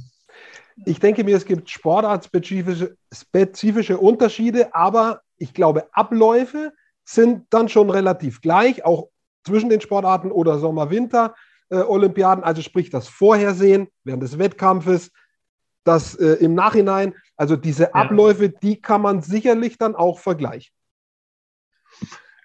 Ich 0.85 1.01
denke 1.01 1.25
mir, 1.25 1.37
es 1.37 1.47
gibt 1.47 1.69
sportartspezifische 1.71 2.97
spezifische 3.13 3.99
Unterschiede, 3.99 4.75
aber 4.75 5.23
ich 5.39 5.53
glaube, 5.53 5.89
Abläufe 5.93 6.73
sind 7.05 7.47
dann 7.51 7.69
schon 7.69 7.91
relativ 7.91 8.41
gleich, 8.41 8.85
auch 8.85 9.09
zwischen 9.47 9.69
den 9.69 9.81
Sportarten 9.81 10.31
oder 10.31 10.59
Sommer-Winter. 10.59 11.35
Äh, 11.71 11.77
Olympiaden, 11.77 12.45
also 12.45 12.63
sprich 12.63 12.91
das 12.91 13.09
Vorhersehen 13.09 13.89
während 14.05 14.23
des 14.23 14.39
Wettkampfes, 14.39 15.11
das 15.85 16.15
äh, 16.15 16.35
im 16.35 16.55
Nachhinein, 16.55 17.15
also 17.37 17.57
diese. 17.57 17.95
Abläufe, 17.95 18.49
die 18.49 18.81
kann 18.81 19.03
man 19.03 19.23
sicherlich 19.23 19.79
dann 19.79 19.95
auch 19.95 20.19
vergleichen. 20.19 20.73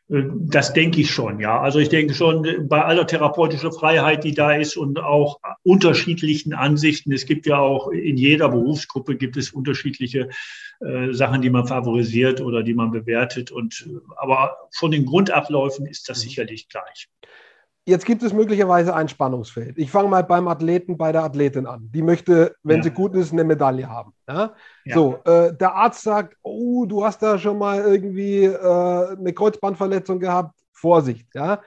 Äh, 0.09 0.23
das 0.33 0.73
denke 0.73 1.01
ich 1.01 1.11
schon, 1.11 1.39
ja. 1.39 1.59
Also 1.59 1.79
ich 1.79 1.89
denke 1.89 2.13
schon, 2.13 2.67
bei 2.67 2.83
aller 2.83 3.07
therapeutischer 3.07 3.71
Freiheit, 3.71 4.23
die 4.23 4.33
da 4.33 4.53
ist 4.53 4.77
und 4.77 4.99
auch 4.99 5.39
unterschiedlichen 5.63 6.53
Ansichten. 6.53 7.11
Es 7.11 7.25
gibt 7.25 7.45
ja 7.45 7.57
auch 7.57 7.89
in 7.89 8.17
jeder 8.17 8.49
Berufsgruppe 8.49 9.15
gibt 9.15 9.37
es 9.37 9.51
unterschiedliche 9.51 10.29
äh, 10.81 11.13
Sachen, 11.13 11.41
die 11.41 11.49
man 11.49 11.67
favorisiert 11.67 12.41
oder 12.41 12.63
die 12.63 12.73
man 12.73 12.91
bewertet. 12.91 13.51
Und 13.51 13.89
aber 14.17 14.57
von 14.71 14.91
den 14.91 15.05
Grundabläufen 15.05 15.85
ist 15.85 16.09
das 16.09 16.19
mhm. 16.19 16.29
sicherlich 16.29 16.67
gleich. 16.69 17.07
Jetzt 17.85 18.05
gibt 18.05 18.21
es 18.21 18.33
möglicherweise 18.33 18.93
ein 18.93 19.07
Spannungsfeld. 19.07 19.77
Ich 19.77 19.89
fange 19.89 20.09
mal 20.09 20.23
beim 20.23 20.47
Athleten, 20.47 20.97
bei 20.97 21.11
der 21.11 21.23
Athletin 21.23 21.65
an. 21.65 21.89
Die 21.91 22.03
möchte, 22.03 22.55
wenn 22.61 22.77
ja. 22.77 22.83
sie 22.83 22.91
gut 22.91 23.15
ist, 23.15 23.31
eine 23.33 23.43
Medaille 23.43 23.89
haben. 23.89 24.13
Ja? 24.27 24.53
Ja. 24.85 24.95
So, 24.95 25.17
äh, 25.25 25.55
der 25.55 25.73
Arzt 25.73 26.03
sagt, 26.03 26.35
oh, 26.43 26.85
du 26.85 27.03
hast 27.03 27.23
da 27.23 27.37
schon 27.39 27.57
mal 27.57 27.79
irgendwie 27.81 28.43
äh, 28.43 29.17
eine 29.17 29.33
Kreuzbandverletzung 29.33 30.19
gehabt. 30.19 30.53
Vorsicht. 30.71 31.27
Ja? 31.33 31.61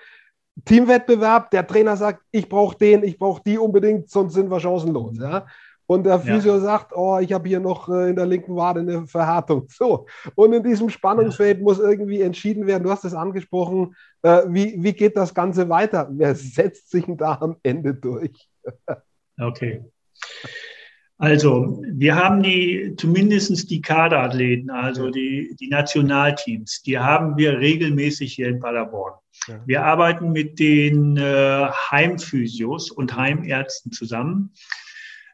Teamwettbewerb, 0.64 1.50
der 1.50 1.66
Trainer 1.66 1.96
sagt, 1.96 2.22
ich 2.30 2.48
brauche 2.48 2.76
den, 2.76 3.02
ich 3.02 3.18
brauche 3.18 3.42
die 3.44 3.58
unbedingt, 3.58 4.08
sonst 4.10 4.34
sind 4.34 4.50
wir 4.50 4.60
chancenlos. 4.60 5.18
Ja? 5.18 5.46
Und 5.92 6.04
der 6.04 6.20
Physio 6.20 6.54
ja. 6.54 6.60
sagt, 6.60 6.92
oh, 6.94 7.18
ich 7.18 7.32
habe 7.32 7.48
hier 7.48 7.60
noch 7.60 7.88
äh, 7.88 8.10
in 8.10 8.16
der 8.16 8.26
linken 8.26 8.56
Wade 8.56 8.80
eine 8.80 9.06
Verhärtung. 9.06 9.68
So. 9.82 10.06
Und 10.34 10.52
in 10.52 10.62
diesem 10.62 10.90
Spannungsfeld 10.90 11.58
ja. 11.58 11.64
muss 11.64 11.78
irgendwie 11.78 12.20
entschieden 12.20 12.66
werden. 12.66 12.84
Du 12.84 12.90
hast 12.90 13.04
es 13.04 13.14
angesprochen. 13.14 13.94
Äh, 14.22 14.42
wie, 14.48 14.74
wie 14.78 14.92
geht 14.92 15.16
das 15.16 15.34
Ganze 15.34 15.68
weiter? 15.68 16.08
Wer 16.12 16.34
setzt 16.34 16.90
sich 16.90 17.04
da 17.08 17.38
am 17.40 17.56
Ende 17.62 17.94
durch? 17.94 18.48
okay. 19.40 19.84
Also, 21.18 21.82
wir 21.86 22.16
haben 22.16 22.42
die, 22.42 22.94
zumindest 22.96 23.70
die 23.70 23.80
Kaderathleten, 23.80 24.70
also 24.70 25.10
die, 25.10 25.54
die 25.60 25.68
Nationalteams, 25.68 26.82
die 26.82 26.98
haben 26.98 27.36
wir 27.36 27.58
regelmäßig 27.58 28.34
hier 28.34 28.48
in 28.48 28.58
Paderborn. 28.58 29.14
Ja. 29.46 29.62
Wir 29.66 29.84
arbeiten 29.84 30.32
mit 30.32 30.58
den 30.58 31.16
äh, 31.16 31.68
Heimphysios 31.90 32.90
und 32.90 33.16
Heimärzten 33.16 33.92
zusammen. 33.92 34.52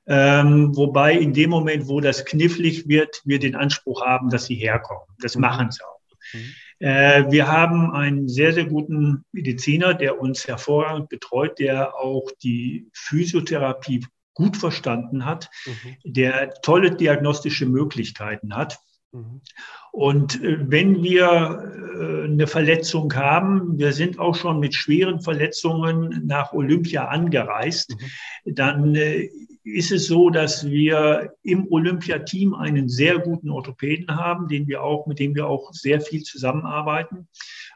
Ähm, 0.09 0.75
wobei 0.75 1.13
in 1.13 1.35
dem 1.35 1.51
Moment, 1.51 1.87
wo 1.87 2.01
das 2.01 2.25
knifflig 2.25 2.89
wird, 2.89 3.21
wir 3.25 3.39
den 3.39 3.55
Anspruch 3.55 4.05
haben, 4.05 4.31
dass 4.31 4.47
sie 4.47 4.55
herkommen. 4.55 5.05
Das 5.21 5.35
mhm. 5.35 5.43
machen 5.43 5.71
sie 5.71 5.85
auch. 5.85 6.01
Mhm. 6.33 6.55
Äh, 6.81 7.31
wir 7.31 7.49
haben 7.49 7.91
einen 7.93 8.29
sehr, 8.29 8.53
sehr 8.53 8.65
guten 8.65 9.25
Mediziner, 9.33 9.95
der 9.95 10.21
uns 10.21 10.47
hervorragend 10.47 11.09
betreut, 11.09 11.59
der 11.59 11.95
auch 11.97 12.31
die 12.43 12.89
Physiotherapie 12.95 14.07
gut 14.35 14.57
verstanden 14.57 15.25
hat, 15.25 15.51
mhm. 15.67 15.97
der 16.05 16.55
tolle 16.63 16.93
diagnostische 16.93 17.67
Möglichkeiten 17.67 18.55
hat. 18.55 18.79
Mhm. 19.13 19.41
Und 19.91 20.43
äh, 20.43 20.59
wenn 20.61 21.03
wir 21.03 21.27
äh, 21.99 22.25
eine 22.25 22.47
Verletzung 22.47 23.13
haben, 23.15 23.79
wir 23.79 23.93
sind 23.93 24.19
auch 24.19 24.37
schon 24.37 24.61
mit 24.61 24.75
schweren 24.75 25.21
Verletzungen 25.21 26.23
nach 26.25 26.53
Olympia 26.53 27.07
angereist, 27.07 27.91
mhm. 27.91 28.55
dann 28.55 28.95
äh, 28.95 29.29
ist 29.75 29.93
es 29.93 30.07
so, 30.07 30.31
dass 30.31 30.69
wir 30.69 31.35
im 31.43 31.71
Olympiateam 31.71 32.55
einen 32.55 32.89
sehr 32.89 33.19
guten 33.19 33.51
Orthopäden 33.51 34.17
haben, 34.17 34.49
den 34.49 34.67
wir 34.67 34.83
auch, 34.83 35.07
mit 35.07 35.19
dem 35.19 35.35
wir 35.35 35.47
auch 35.47 35.73
sehr 35.73 36.01
viel 36.01 36.23
zusammenarbeiten, 36.23 37.29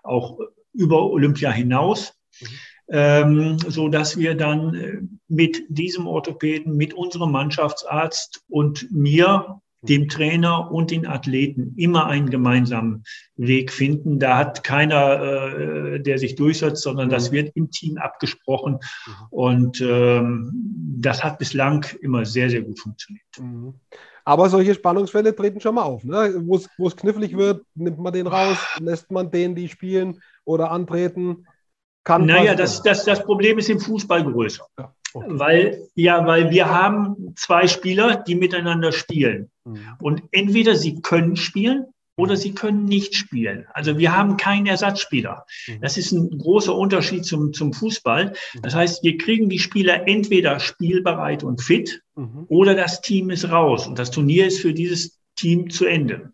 auch 0.03 0.39
über 0.73 1.11
Olympia 1.11 1.51
hinaus. 1.51 2.15
Mhm. 2.41 2.47
Ähm, 2.89 3.59
so 3.59 3.89
dass 3.89 4.19
wir 4.19 4.35
dann 4.35 4.75
äh, 4.75 5.01
mit 5.29 5.63
diesem 5.69 6.07
Orthopäden, 6.07 6.77
mit 6.77 6.93
unserem 6.93 7.31
Mannschaftsarzt 7.31 8.45
und 8.49 8.91
mir 8.91 9.63
dem 9.83 10.09
Trainer 10.09 10.71
und 10.71 10.91
den 10.91 11.07
Athleten 11.07 11.75
immer 11.77 12.07
einen 12.07 12.31
gemeinsamen 12.31 13.05
Weg 13.37 13.73
finden. 13.73 14.19
Da 14.19 14.39
hat 14.39 14.63
keiner, 14.63 15.23
äh, 15.23 16.01
der 16.01 16.19
sich 16.19 16.37
durchsetzt, 16.37 16.83
sondern 16.83 17.09
das 17.09 17.31
mhm. 17.31 17.35
wird 17.35 17.57
im 17.57 17.71
Team 17.71 17.99
abgesprochen. 17.99 18.75
Mhm. 18.75 19.13
Und 19.31 19.81
ähm, 19.81 20.53
das 20.99 21.25
hat 21.25 21.39
bislang 21.39 21.85
immer 22.01 22.25
sehr, 22.25 22.49
sehr 22.49 22.63
gut 22.63 22.79
funktioniert. 22.79 23.27
Mhm. 23.41 23.75
Aber 24.25 24.49
solche 24.49 24.75
Spannungsfälle 24.75 25.35
treten 25.35 25.61
schon 25.61 25.75
mal 25.75 25.83
auf. 25.83 26.05
Ne? 26.05 26.41
Wo 26.47 26.87
es 26.87 26.97
knifflig 26.97 27.37
wird, 27.37 27.65
nimmt 27.75 27.99
man 27.99 28.13
den 28.13 28.29
raus, 28.29 28.57
lässt 28.79 29.11
man 29.11 29.33
den, 29.33 29.57
die 29.57 29.69
spielen 29.69 30.23
oder 30.45 30.71
antreten. 30.71 31.47
Kann 32.05 32.27
naja, 32.27 32.55
das, 32.55 32.83
das, 32.83 33.05
das 33.05 33.23
Problem 33.25 33.59
ist 33.59 33.69
im 33.69 33.81
Fußball 33.81 34.25
größer. 34.25 34.65
Ja. 34.79 34.95
Okay. 35.15 35.27
Weil, 35.29 35.89
ja, 35.95 36.27
weil 36.27 36.51
wir 36.51 36.69
haben 36.69 37.35
zwei 37.37 37.67
Spieler, 37.67 38.17
die 38.17 38.35
miteinander 38.35 38.93
spielen. 38.93 39.51
Mhm. 39.65 39.81
Und 40.01 40.23
entweder 40.31 40.75
sie 40.75 41.01
können 41.01 41.37
spielen 41.37 41.87
oder 42.17 42.37
sie 42.37 42.53
können 42.53 42.85
nicht 42.85 43.15
spielen. 43.15 43.67
Also 43.73 43.99
wir 43.99 44.17
haben 44.17 44.37
keinen 44.37 44.67
Ersatzspieler. 44.67 45.45
Mhm. 45.67 45.81
Das 45.81 45.97
ist 45.97 46.13
ein 46.13 46.39
großer 46.39 46.75
Unterschied 46.75 47.25
zum, 47.25 47.53
zum 47.53 47.73
Fußball. 47.73 48.35
Mhm. 48.55 48.63
Das 48.63 48.75
heißt, 48.75 49.03
wir 49.03 49.19
kriegen 49.19 49.49
die 49.49 49.59
Spieler 49.59 50.07
entweder 50.07 50.61
spielbereit 50.61 51.43
und 51.43 51.63
fit 51.63 52.03
mhm. 52.15 52.47
oder 52.49 52.75
das 52.75 53.01
Team 53.01 53.31
ist 53.31 53.51
raus 53.51 53.87
und 53.87 53.99
das 53.99 54.11
Turnier 54.11 54.47
ist 54.47 54.61
für 54.61 54.75
dieses 54.75 55.19
Team 55.37 55.71
zu 55.71 55.87
Ende. 55.87 56.33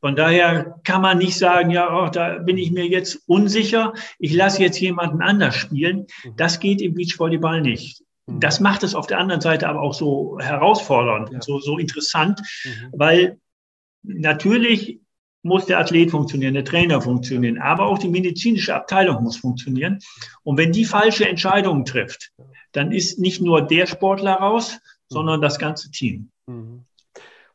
Von 0.00 0.16
daher 0.16 0.80
kann 0.84 1.02
man 1.02 1.18
nicht 1.18 1.36
sagen, 1.36 1.70
ja, 1.70 1.94
oh, 1.94 2.08
da 2.08 2.38
bin 2.38 2.56
ich 2.56 2.70
mir 2.70 2.86
jetzt 2.86 3.22
unsicher, 3.26 3.92
ich 4.18 4.32
lasse 4.32 4.62
jetzt 4.62 4.80
jemanden 4.80 5.20
anders 5.20 5.56
spielen. 5.56 6.06
Mhm. 6.24 6.36
Das 6.36 6.58
geht 6.58 6.80
im 6.80 6.94
Beachvolleyball 6.94 7.60
nicht. 7.60 8.02
Mhm. 8.26 8.40
Das 8.40 8.60
macht 8.60 8.82
es 8.82 8.94
auf 8.94 9.06
der 9.06 9.18
anderen 9.18 9.42
Seite 9.42 9.68
aber 9.68 9.82
auch 9.82 9.94
so 9.94 10.38
herausfordernd, 10.40 11.30
ja. 11.32 11.42
so, 11.42 11.58
so 11.58 11.78
interessant, 11.78 12.40
mhm. 12.64 12.92
weil 12.92 13.38
natürlich 14.02 15.00
muss 15.42 15.66
der 15.66 15.78
Athlet 15.78 16.10
funktionieren, 16.10 16.54
der 16.54 16.64
Trainer 16.64 17.00
funktionieren, 17.00 17.58
aber 17.58 17.86
auch 17.86 17.98
die 17.98 18.08
medizinische 18.08 18.74
Abteilung 18.74 19.22
muss 19.22 19.38
funktionieren. 19.38 19.98
Und 20.42 20.58
wenn 20.58 20.72
die 20.72 20.84
falsche 20.84 21.28
Entscheidungen 21.28 21.84
trifft, 21.84 22.32
dann 22.72 22.92
ist 22.92 23.18
nicht 23.18 23.40
nur 23.40 23.62
der 23.62 23.86
Sportler 23.86 24.34
raus, 24.34 24.74
mhm. 24.74 25.14
sondern 25.14 25.40
das 25.42 25.58
ganze 25.58 25.90
Team. 25.90 26.30
Mhm. 26.46 26.84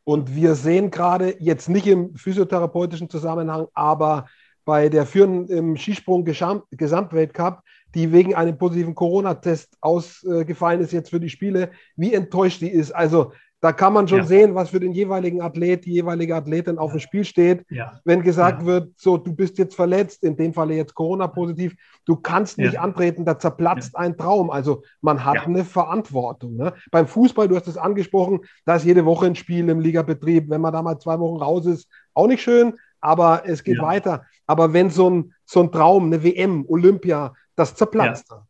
Und 0.08 0.36
wir 0.36 0.54
sehen 0.54 0.92
gerade 0.92 1.34
jetzt 1.40 1.68
nicht 1.68 1.88
im 1.88 2.14
physiotherapeutischen 2.14 3.10
Zusammenhang, 3.10 3.66
aber 3.74 4.26
bei 4.64 4.88
der 4.88 5.04
führenden 5.04 5.48
im 5.48 5.76
Skisprung 5.76 6.24
Gesamtweltcup, 6.24 7.62
die 7.92 8.12
wegen 8.12 8.34
einem 8.36 8.56
positiven 8.56 8.94
Corona-Test 8.94 9.76
ausgefallen 9.80 10.80
ist 10.80 10.92
jetzt 10.92 11.10
für 11.10 11.18
die 11.18 11.28
Spiele, 11.28 11.72
wie 11.96 12.14
enttäuscht 12.14 12.60
die 12.60 12.70
ist. 12.70 12.92
Also 12.92 13.32
da 13.66 13.72
kann 13.72 13.92
man 13.92 14.06
schon 14.06 14.18
ja. 14.18 14.24
sehen, 14.26 14.54
was 14.54 14.70
für 14.70 14.78
den 14.78 14.92
jeweiligen 14.92 15.42
Athlet, 15.42 15.86
die 15.86 15.94
jeweilige 15.94 16.36
Athletin 16.36 16.78
auf 16.78 16.92
dem 16.92 17.00
Spiel 17.00 17.24
steht. 17.24 17.66
Ja. 17.68 17.98
Wenn 18.04 18.22
gesagt 18.22 18.60
ja. 18.60 18.66
wird, 18.68 18.92
so, 18.96 19.16
du 19.16 19.34
bist 19.34 19.58
jetzt 19.58 19.74
verletzt, 19.74 20.22
in 20.22 20.36
dem 20.36 20.54
Falle 20.54 20.74
jetzt 20.74 20.94
Corona-positiv, 20.94 21.74
du 22.04 22.14
kannst 22.14 22.58
nicht 22.58 22.78
antreten, 22.78 23.24
da 23.24 23.40
zerplatzt 23.40 23.96
ein 23.96 24.16
Traum. 24.16 24.50
Also 24.52 24.84
man 25.00 25.24
hat 25.24 25.48
eine 25.48 25.64
Verantwortung. 25.64 26.54
Ne? 26.54 26.74
Beim 26.92 27.08
Fußball, 27.08 27.48
du 27.48 27.56
hast 27.56 27.66
es 27.66 27.76
angesprochen, 27.76 28.42
da 28.64 28.76
ist 28.76 28.84
jede 28.84 29.04
Woche 29.04 29.26
ein 29.26 29.34
Spiel 29.34 29.68
im 29.68 29.80
Ligabetrieb. 29.80 30.48
Wenn 30.48 30.60
man 30.60 30.72
da 30.72 30.80
mal 30.80 31.00
zwei 31.00 31.18
Wochen 31.18 31.42
raus 31.42 31.66
ist, 31.66 31.88
auch 32.14 32.28
nicht 32.28 32.42
schön, 32.42 32.74
aber 33.00 33.42
es 33.46 33.64
geht 33.64 33.80
weiter. 33.80 34.26
Aber 34.46 34.74
wenn 34.74 34.90
so 34.90 35.10
ein, 35.10 35.34
so 35.44 35.60
ein 35.60 35.72
Traum, 35.72 36.04
eine 36.04 36.22
WM, 36.22 36.64
Olympia, 36.68 37.34
das 37.56 37.74
zerplatzt. 37.74 38.30
Ja 38.30 38.46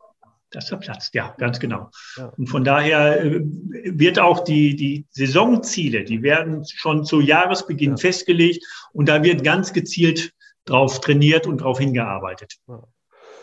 das 0.50 0.68
verplatzt, 0.68 1.14
ja, 1.14 1.35
ganz 1.38 1.59
genau. 1.59 1.90
Ja. 2.16 2.32
Und 2.37 2.48
von 2.48 2.64
daher 2.64 3.24
äh, 3.24 3.40
wird 3.42 4.18
auch 4.18 4.44
die, 4.44 4.76
die 4.76 5.06
Saisonziele, 5.11 6.04
die 6.04 6.22
werden 6.22 6.64
schon 6.64 7.04
zu 7.04 7.20
Jahresbeginn 7.20 7.92
ja. 7.92 7.96
festgelegt 7.96 8.64
und 8.92 9.09
da 9.09 9.22
wird 9.22 9.44
ganz 9.44 9.72
gezielt 9.72 10.32
drauf 10.64 11.00
trainiert 11.00 11.46
und 11.46 11.59
drauf 11.59 11.78
hingearbeitet. 11.78 12.56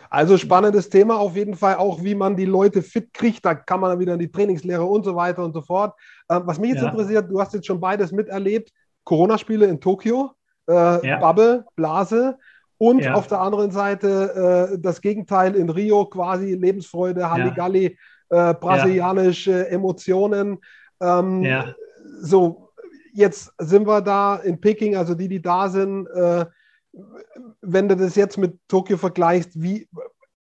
Also 0.09 0.37
spannendes 0.37 0.89
Thema 0.89 1.17
auf 1.17 1.35
jeden 1.35 1.55
Fall, 1.55 1.75
auch 1.77 2.03
wie 2.03 2.13
man 2.13 2.35
die 2.35 2.45
Leute 2.45 2.83
fit 2.83 3.13
kriegt. 3.13 3.43
Da 3.43 3.55
kann 3.55 3.79
man 3.79 3.89
dann 3.89 3.99
wieder 3.99 4.13
in 4.13 4.19
die 4.19 4.31
Trainingslehre 4.31 4.83
und 4.83 5.03
so 5.03 5.15
weiter 5.15 5.43
und 5.43 5.53
so 5.53 5.61
fort. 5.61 5.95
Ähm, 6.29 6.43
was 6.45 6.59
mich 6.59 6.73
jetzt 6.73 6.83
interessiert, 6.83 7.31
du 7.31 7.41
hast 7.41 7.53
jetzt 7.53 7.65
schon 7.65 7.79
beides 7.79 8.11
miterlebt. 8.11 8.71
Corona-Spiele 9.05 9.65
in 9.65 9.81
Tokio, 9.81 10.31
äh. 10.67 11.17
Bubble, 11.19 11.65
Blase. 11.75 12.37
Und 12.83 12.99
ja. 12.99 13.13
auf 13.13 13.27
der 13.27 13.39
anderen 13.39 13.71
Seite 13.71 14.73
äh, 14.73 14.77
das 14.77 14.99
Gegenteil 14.99 15.55
in 15.55 15.69
Rio, 15.69 16.05
quasi 16.05 16.53
Lebensfreude, 16.53 17.31
Halligalli, 17.31 17.97
ja. 18.29 18.49
äh, 18.49 18.53
brasilianische 18.53 19.69
Emotionen. 19.69 20.57
Ähm, 20.99 21.43
ja. 21.43 21.73
So, 22.19 22.71
jetzt 23.13 23.53
sind 23.57 23.87
wir 23.87 24.01
da 24.01 24.35
in 24.35 24.59
Peking, 24.59 24.97
also 24.97 25.15
die, 25.15 25.29
die 25.29 25.41
da 25.41 25.69
sind, 25.69 26.07
äh, 26.07 26.45
wenn 27.61 27.87
du 27.87 27.95
das 27.95 28.15
jetzt 28.15 28.37
mit 28.37 28.59
Tokio 28.67 28.97
vergleichst, 28.97 29.61
wie, 29.61 29.87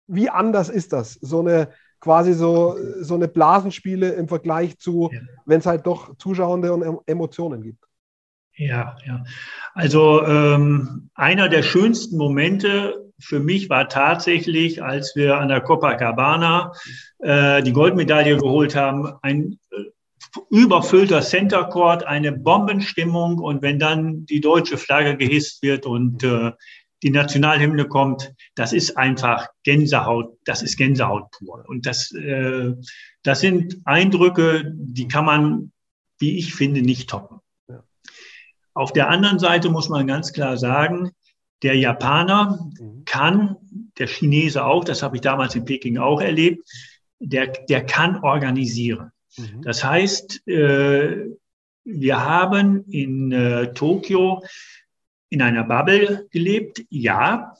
wie 0.06 0.30
anders 0.30 0.70
ist 0.70 0.94
das? 0.94 1.12
So 1.20 1.40
eine 1.40 1.68
quasi 2.00 2.32
so, 2.32 2.78
so 3.00 3.14
eine 3.14 3.28
Blasenspiele 3.28 4.10
im 4.12 4.26
Vergleich 4.26 4.78
zu, 4.78 5.10
wenn 5.44 5.58
es 5.58 5.66
halt 5.66 5.86
doch 5.86 6.16
Zuschauende 6.16 6.72
und 6.72 7.02
Emotionen 7.06 7.62
gibt. 7.62 7.84
Ja, 8.56 8.96
ja. 9.06 9.24
Also 9.74 10.24
ähm, 10.24 11.10
einer 11.14 11.48
der 11.48 11.62
schönsten 11.62 12.18
Momente 12.18 13.10
für 13.18 13.40
mich 13.40 13.70
war 13.70 13.88
tatsächlich, 13.88 14.82
als 14.82 15.14
wir 15.14 15.38
an 15.38 15.48
der 15.48 15.60
Copacabana 15.60 16.72
äh, 17.20 17.62
die 17.62 17.72
Goldmedaille 17.72 18.36
geholt 18.36 18.74
haben, 18.74 19.12
ein 19.22 19.58
äh, 19.70 19.84
überfüllter 20.50 21.22
Center 21.22 21.64
Court, 21.64 22.04
eine 22.04 22.32
Bombenstimmung 22.32 23.38
und 23.38 23.62
wenn 23.62 23.78
dann 23.78 24.26
die 24.26 24.40
deutsche 24.40 24.76
Flagge 24.76 25.16
gehisst 25.16 25.62
wird 25.62 25.86
und 25.86 26.22
äh, 26.24 26.52
die 27.02 27.10
Nationalhymne 27.10 27.86
kommt, 27.86 28.32
das 28.54 28.72
ist 28.72 28.96
einfach 28.96 29.48
Gänsehaut, 29.64 30.38
das 30.44 30.62
ist 30.62 30.76
Gänsehaut 30.76 31.30
pur. 31.32 31.64
Und 31.66 31.86
das, 31.86 32.12
äh, 32.12 32.72
das 33.22 33.40
sind 33.40 33.78
Eindrücke, 33.84 34.72
die 34.74 35.08
kann 35.08 35.24
man, 35.24 35.72
wie 36.18 36.38
ich 36.38 36.54
finde, 36.54 36.82
nicht 36.82 37.10
toppen. 37.10 37.41
Auf 38.74 38.92
der 38.92 39.08
anderen 39.08 39.38
Seite 39.38 39.68
muss 39.70 39.88
man 39.88 40.06
ganz 40.06 40.32
klar 40.32 40.56
sagen, 40.56 41.12
der 41.62 41.76
Japaner 41.76 42.70
mhm. 42.78 43.04
kann, 43.04 43.56
der 43.98 44.06
Chinese 44.08 44.64
auch, 44.64 44.85
das 44.85 45.02
habe 45.02 45.16
ich 45.16 45.22
damals 45.22 45.54
in 45.54 45.64
Peking 45.64 45.98
auch 45.98 46.20
erlebt, 46.20 46.68
der, 47.18 47.48
der 47.48 47.87
kann 47.87 48.22
organisieren. 48.22 49.12
Mhm. 49.37 49.62
Das 49.62 49.85
heißt, 49.85 50.46
äh, 50.48 51.28
wir 51.85 52.24
haben 52.24 52.85
in 52.90 53.32
äh, 53.32 53.72
Tokio 53.72 54.42
in 55.28 55.42
einer 55.42 55.64
Bubble 55.64 56.28
gelebt, 56.30 56.85
ja. 56.90 57.56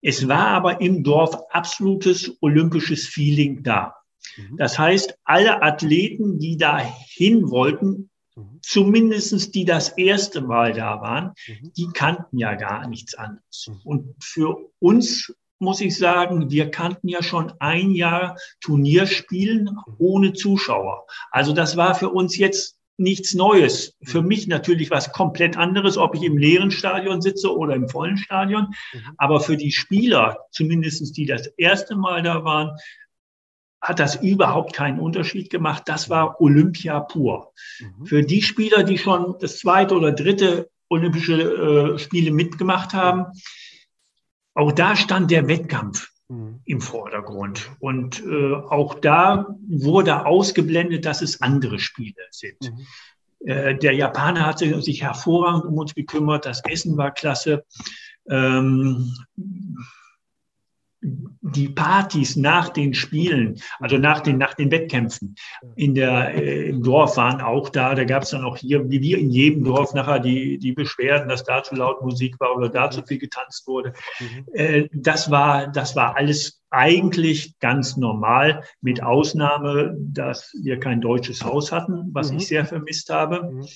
Es 0.00 0.28
war 0.28 0.48
aber 0.48 0.80
im 0.80 1.02
Dorf 1.02 1.36
absolutes 1.50 2.36
olympisches 2.40 3.06
Feeling 3.06 3.62
da. 3.62 3.94
Mhm. 4.36 4.56
Das 4.56 4.78
heißt, 4.78 5.18
alle 5.24 5.62
Athleten, 5.62 6.38
die 6.38 6.56
dahin 6.56 7.50
wollten, 7.50 8.10
mhm. 8.38 8.58
zumindest 8.62 9.54
die 9.54 9.64
das 9.64 9.90
erste 9.90 10.40
Mal 10.40 10.72
da 10.72 11.00
waren, 11.00 11.32
mhm. 11.46 11.72
die 11.76 11.88
kannten 11.92 12.38
ja 12.38 12.54
gar 12.54 12.88
nichts 12.88 13.14
anderes. 13.14 13.70
Und 13.84 14.14
für 14.22 14.56
uns 14.78 15.32
muss 15.60 15.80
ich 15.80 15.96
sagen, 15.96 16.50
wir 16.50 16.70
kannten 16.70 17.08
ja 17.08 17.22
schon 17.22 17.52
ein 17.58 17.90
Jahr 17.90 18.36
Turnierspielen 18.60 19.76
ohne 19.98 20.32
Zuschauer. 20.32 21.06
Also 21.30 21.52
das 21.52 21.76
war 21.76 21.94
für 21.94 22.10
uns 22.10 22.36
jetzt 22.36 22.78
nichts 22.96 23.34
Neues. 23.34 23.96
Für 24.02 24.22
mich 24.22 24.48
natürlich 24.48 24.90
was 24.90 25.12
komplett 25.12 25.56
anderes, 25.56 25.96
ob 25.96 26.14
ich 26.16 26.22
im 26.24 26.36
leeren 26.36 26.70
Stadion 26.70 27.22
sitze 27.22 27.56
oder 27.56 27.74
im 27.74 27.88
vollen 27.88 28.18
Stadion. 28.18 28.74
Mhm. 28.92 29.00
Aber 29.16 29.40
für 29.40 29.56
die 29.56 29.72
Spieler, 29.72 30.38
zumindestens 30.50 31.12
die 31.12 31.26
das 31.26 31.46
erste 31.56 31.96
Mal 31.96 32.22
da 32.22 32.44
waren, 32.44 32.76
hat 33.80 34.00
das 34.00 34.16
überhaupt 34.16 34.72
keinen 34.72 34.98
Unterschied 34.98 35.50
gemacht. 35.50 35.84
Das 35.86 36.10
war 36.10 36.40
Olympia 36.40 37.00
pur. 37.00 37.52
Mhm. 37.80 38.06
Für 38.06 38.22
die 38.22 38.42
Spieler, 38.42 38.82
die 38.82 38.98
schon 38.98 39.36
das 39.40 39.58
zweite 39.58 39.94
oder 39.94 40.12
dritte 40.12 40.70
Olympische 40.88 41.94
äh, 41.94 41.98
Spiele 41.98 42.30
mitgemacht 42.30 42.92
haben, 42.94 43.26
auch 44.54 44.72
da 44.72 44.96
stand 44.96 45.30
der 45.30 45.46
Wettkampf 45.46 46.10
mhm. 46.28 46.60
im 46.64 46.80
Vordergrund. 46.80 47.70
Und 47.78 48.24
äh, 48.24 48.54
auch 48.54 48.94
da 48.94 49.46
wurde 49.68 50.26
ausgeblendet, 50.26 51.04
dass 51.04 51.22
es 51.22 51.40
andere 51.40 51.78
Spiele 51.78 52.26
sind. 52.30 52.60
Mhm. 52.60 52.86
Äh, 53.46 53.76
der 53.76 53.94
Japaner 53.94 54.46
hat 54.46 54.58
sich 54.58 55.02
hervorragend 55.02 55.64
um 55.66 55.78
uns 55.78 55.94
gekümmert, 55.94 56.46
das 56.46 56.62
Essen 56.64 56.96
war 56.96 57.12
klasse. 57.12 57.64
Ähm, 58.28 59.14
die 61.00 61.68
Partys 61.68 62.34
nach 62.36 62.70
den 62.70 62.92
Spielen, 62.92 63.60
also 63.78 63.98
nach 63.98 64.20
den, 64.20 64.36
nach 64.36 64.54
den 64.54 64.70
Wettkämpfen 64.70 65.36
in 65.76 65.94
der, 65.94 66.34
äh, 66.34 66.68
im 66.70 66.82
Dorf 66.82 67.16
waren 67.16 67.40
auch 67.40 67.68
da. 67.68 67.94
Da 67.94 68.04
gab 68.04 68.24
es 68.24 68.30
dann 68.30 68.44
auch 68.44 68.56
hier, 68.56 68.90
wie 68.90 69.00
wir 69.00 69.18
in 69.18 69.30
jedem 69.30 69.64
Dorf, 69.64 69.94
nachher 69.94 70.18
die, 70.18 70.58
die 70.58 70.72
Beschwerden, 70.72 71.28
dass 71.28 71.44
da 71.44 71.62
zu 71.62 71.76
laut 71.76 72.02
Musik 72.02 72.40
war 72.40 72.56
oder 72.56 72.68
da 72.68 72.90
zu 72.90 73.02
viel 73.02 73.18
getanzt 73.18 73.66
wurde. 73.68 73.92
Mhm. 74.18 74.46
Äh, 74.52 74.88
das, 74.92 75.30
war, 75.30 75.68
das 75.68 75.94
war 75.94 76.16
alles 76.16 76.60
eigentlich 76.70 77.58
ganz 77.60 77.96
normal, 77.96 78.64
mit 78.80 79.02
Ausnahme, 79.02 79.96
dass 79.98 80.52
wir 80.62 80.80
kein 80.80 81.00
deutsches 81.00 81.44
Haus 81.44 81.70
hatten, 81.70 82.10
was 82.12 82.32
mhm. 82.32 82.38
ich 82.38 82.48
sehr 82.48 82.66
vermisst 82.66 83.10
habe. 83.10 83.52
Mhm. 83.52 83.66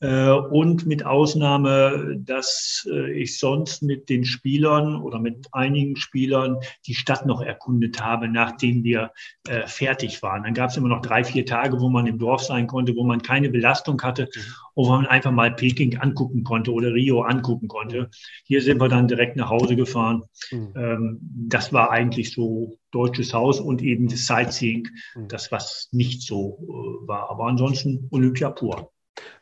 Äh, 0.00 0.30
und 0.30 0.86
mit 0.86 1.04
Ausnahme, 1.04 2.16
dass 2.18 2.88
äh, 2.90 3.12
ich 3.12 3.38
sonst 3.38 3.82
mit 3.82 4.08
den 4.08 4.24
Spielern 4.24 4.96
oder 4.96 5.18
mit 5.18 5.48
einigen 5.52 5.96
Spielern 5.96 6.56
die 6.86 6.94
Stadt 6.94 7.26
noch 7.26 7.42
erkundet 7.42 8.02
habe, 8.02 8.28
nachdem 8.28 8.82
wir 8.82 9.12
äh, 9.46 9.66
fertig 9.66 10.22
waren. 10.22 10.44
Dann 10.44 10.54
gab 10.54 10.70
es 10.70 10.76
immer 10.78 10.88
noch 10.88 11.02
drei, 11.02 11.22
vier 11.22 11.44
Tage, 11.44 11.80
wo 11.80 11.90
man 11.90 12.06
im 12.06 12.18
Dorf 12.18 12.42
sein 12.42 12.66
konnte, 12.66 12.96
wo 12.96 13.04
man 13.04 13.20
keine 13.20 13.50
Belastung 13.50 14.00
hatte, 14.00 14.28
wo 14.74 14.88
man 14.88 15.06
einfach 15.06 15.32
mal 15.32 15.52
Peking 15.52 15.98
angucken 15.98 16.44
konnte 16.44 16.72
oder 16.72 16.94
Rio 16.94 17.20
angucken 17.20 17.68
konnte. 17.68 18.08
Hier 18.44 18.62
sind 18.62 18.80
wir 18.80 18.88
dann 18.88 19.06
direkt 19.06 19.36
nach 19.36 19.50
Hause 19.50 19.76
gefahren. 19.76 20.22
Mhm. 20.50 20.72
Ähm, 20.76 21.18
das 21.20 21.74
war 21.74 21.90
eigentlich 21.90 22.32
so 22.32 22.78
deutsches 22.90 23.34
Haus 23.34 23.60
und 23.60 23.82
eben 23.82 24.08
das 24.08 24.26
Sightseeing, 24.26 24.88
mhm. 25.14 25.28
das 25.28 25.52
was 25.52 25.88
nicht 25.92 26.22
so 26.22 26.58
war. 27.06 27.28
Aber 27.30 27.44
ansonsten 27.44 28.08
Olympia 28.10 28.50
pur. 28.50 28.90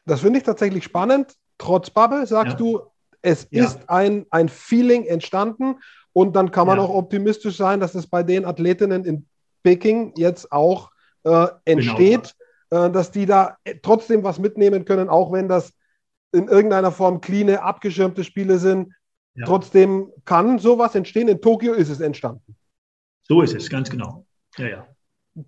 Das 0.09 0.21
finde 0.21 0.39
ich 0.39 0.45
tatsächlich 0.45 0.85
spannend. 0.85 1.35
Trotz 1.59 1.91
Bubble 1.91 2.27
sagst 2.27 2.53
ja. 2.53 2.59
du, 2.59 2.81
es 3.23 3.49
ja. 3.51 3.65
ist 3.65 3.89
ein, 3.89 4.27
ein 4.31 4.49
Feeling 4.49 5.05
entstanden 5.05 5.77
und 6.13 6.35
dann 6.35 6.51
kann 6.51 6.67
man 6.67 6.79
ja. 6.79 6.85
auch 6.85 6.95
optimistisch 6.95 7.57
sein, 7.57 7.81
dass 7.81 7.95
es 7.95 8.07
bei 8.07 8.23
den 8.23 8.45
Athletinnen 8.45 9.05
in 9.05 9.27
Peking 9.63 10.13
jetzt 10.17 10.51
auch 10.53 10.91
äh, 11.25 11.47
entsteht, 11.65 12.35
genau. 12.71 12.87
äh, 12.87 12.91
dass 12.93 13.11
die 13.11 13.27
da 13.27 13.59
trotzdem 13.83 14.23
was 14.23 14.39
mitnehmen 14.39 14.85
können, 14.85 15.09
auch 15.09 15.33
wenn 15.33 15.49
das 15.49 15.73
in 16.33 16.49
irgendeiner 16.49 16.93
Form 16.93 17.21
clean, 17.21 17.51
abgeschirmte 17.57 18.25
Spiele 18.25 18.59
sind. 18.59 18.95
Trotzdem 19.45 20.11
kann 20.25 20.59
sowas 20.59 20.97
entstehen. 20.97 21.29
In 21.29 21.41
Tokio 21.41 21.73
ist 21.73 21.91
es 21.91 22.01
entstanden. 22.01 22.57
So 23.23 23.41
ist 23.41 23.55
es, 23.55 23.71
ganz 23.71 23.89
genau. 23.89 24.27
Ja, 24.57 24.67
ja 24.67 24.89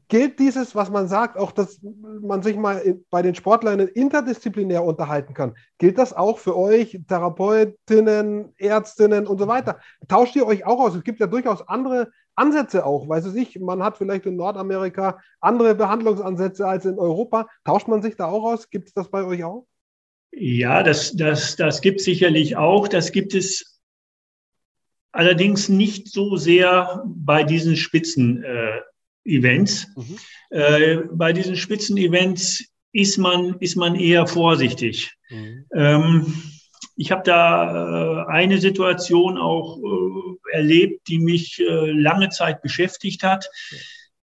gilt 0.09 0.39
dieses, 0.39 0.75
was 0.75 0.91
man 0.91 1.09
sagt, 1.09 1.37
auch, 1.37 1.53
dass 1.53 1.81
man 1.83 2.43
sich 2.43 2.57
mal 2.57 2.99
bei 3.11 3.23
den 3.23 3.35
Sportlern 3.35 3.81
interdisziplinär 3.81 4.85
unterhalten 4.85 5.35
kann. 5.35 5.55
Gilt 5.79 5.99
das 5.99 6.13
auch 6.13 6.39
für 6.39 6.57
euch, 6.57 6.99
Therapeutinnen, 7.09 8.53
Ärztinnen 8.57 9.27
und 9.27 9.39
so 9.39 9.49
weiter? 9.49 9.81
Tauscht 10.09 10.37
ihr 10.37 10.47
euch 10.47 10.65
auch 10.67 10.81
aus? 10.81 10.95
Es 10.95 11.05
gibt 11.05 11.21
ja 11.21 11.27
durchaus 11.27 11.67
andere 11.67 12.11
Ansätze 12.35 12.85
auch. 12.87 13.09
Weiß 13.09 13.25
es 13.25 13.35
ich, 13.35 13.59
man 13.59 13.83
hat 13.83 13.99
vielleicht 13.99 14.27
in 14.27 14.37
Nordamerika 14.37 15.19
andere 15.41 15.75
Behandlungsansätze 15.75 16.67
als 16.67 16.85
in 16.85 16.99
Europa. 16.99 17.49
Tauscht 17.65 17.89
man 17.89 18.03
sich 18.03 18.17
da 18.17 18.27
auch 18.27 18.45
aus? 18.45 18.71
Gibt 18.71 18.89
es 18.89 18.95
das 18.95 19.11
bei 19.11 19.25
euch 19.25 19.45
auch? 19.45 19.67
Ja, 20.33 20.83
das, 20.83 21.17
das, 21.17 21.57
das 21.57 21.81
gibt 21.81 22.01
es 22.01 22.05
sicherlich 22.05 22.57
auch. 22.57 22.89
Das 22.89 23.13
gibt 23.13 23.35
es 23.35 23.81
allerdings 25.13 25.69
nicht 25.69 26.09
so 26.09 26.37
sehr 26.37 27.03
bei 27.05 27.43
diesen 27.45 27.77
Spitzen. 27.77 28.43
Äh, 28.45 28.81
Events. 29.25 29.87
Mhm. 29.97 30.19
Äh, 30.51 30.97
bei 31.13 31.33
diesen 31.33 31.57
Spitzenevents 31.57 32.65
ist 32.93 33.19
man, 33.19 33.57
ist 33.61 33.77
man 33.77 33.95
eher 33.95 34.27
vorsichtig. 34.27 35.15
Mhm. 35.29 35.67
Ähm, 35.75 36.43
ich 36.97 37.11
habe 37.13 37.23
da 37.25 38.25
äh, 38.25 38.27
eine 38.31 38.59
Situation 38.59 39.39
auch 39.39 39.79
äh, 39.79 40.57
erlebt, 40.57 41.09
die 41.09 41.19
mich 41.19 41.61
äh, 41.61 41.91
lange 41.91 42.29
Zeit 42.31 42.63
beschäftigt 42.63 43.23
hat. 43.23 43.49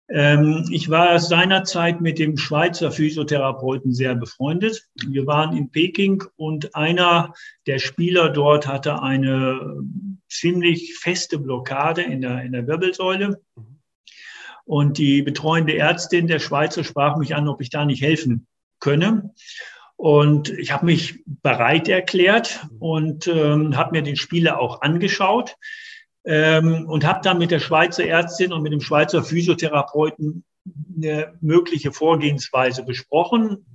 Ähm, 0.09 0.69
ich 0.71 0.89
war 0.91 1.19
seinerzeit 1.19 2.01
mit 2.01 2.19
dem 2.19 2.37
Schweizer 2.37 2.91
Physiotherapeuten 2.91 3.93
sehr 3.93 4.15
befreundet. 4.15 4.87
Wir 5.07 5.27
waren 5.27 5.57
in 5.57 5.71
Peking 5.71 6.23
und 6.37 6.75
einer 6.75 7.33
der 7.67 7.79
Spieler 7.79 8.29
dort 8.29 8.67
hatte 8.67 9.03
eine 9.03 9.83
ziemlich 10.29 10.97
feste 10.99 11.39
Blockade 11.39 12.03
in 12.03 12.21
der, 12.21 12.43
in 12.43 12.53
der 12.53 12.67
Wirbelsäule. 12.67 13.41
Mhm. 13.57 13.70
Und 14.71 14.99
die 14.99 15.23
betreuende 15.23 15.77
Ärztin 15.77 16.29
der 16.29 16.39
Schweizer 16.39 16.85
sprach 16.85 17.17
mich 17.17 17.35
an, 17.35 17.49
ob 17.49 17.61
ich 17.61 17.71
da 17.71 17.85
nicht 17.85 18.03
helfen 18.03 18.47
könne. 18.79 19.35
Und 19.97 20.49
ich 20.49 20.71
habe 20.71 20.87
mich 20.87 21.25
bereit 21.27 21.89
erklärt 21.89 22.69
und 22.79 23.27
ähm, 23.27 23.77
habe 23.77 23.91
mir 23.91 24.03
den 24.05 24.15
Spieler 24.15 24.61
auch 24.61 24.81
angeschaut 24.81 25.57
ähm, 26.25 26.87
und 26.89 27.05
habe 27.05 27.19
dann 27.25 27.39
mit 27.39 27.51
der 27.51 27.59
Schweizer 27.59 28.05
Ärztin 28.05 28.53
und 28.53 28.63
mit 28.63 28.73
dem 28.73 28.81
Schweizer 28.81 29.25
Physiotherapeuten 29.25 30.45
eine 30.97 31.37
mögliche 31.41 31.91
Vorgehensweise 31.91 32.85
besprochen. 32.85 33.67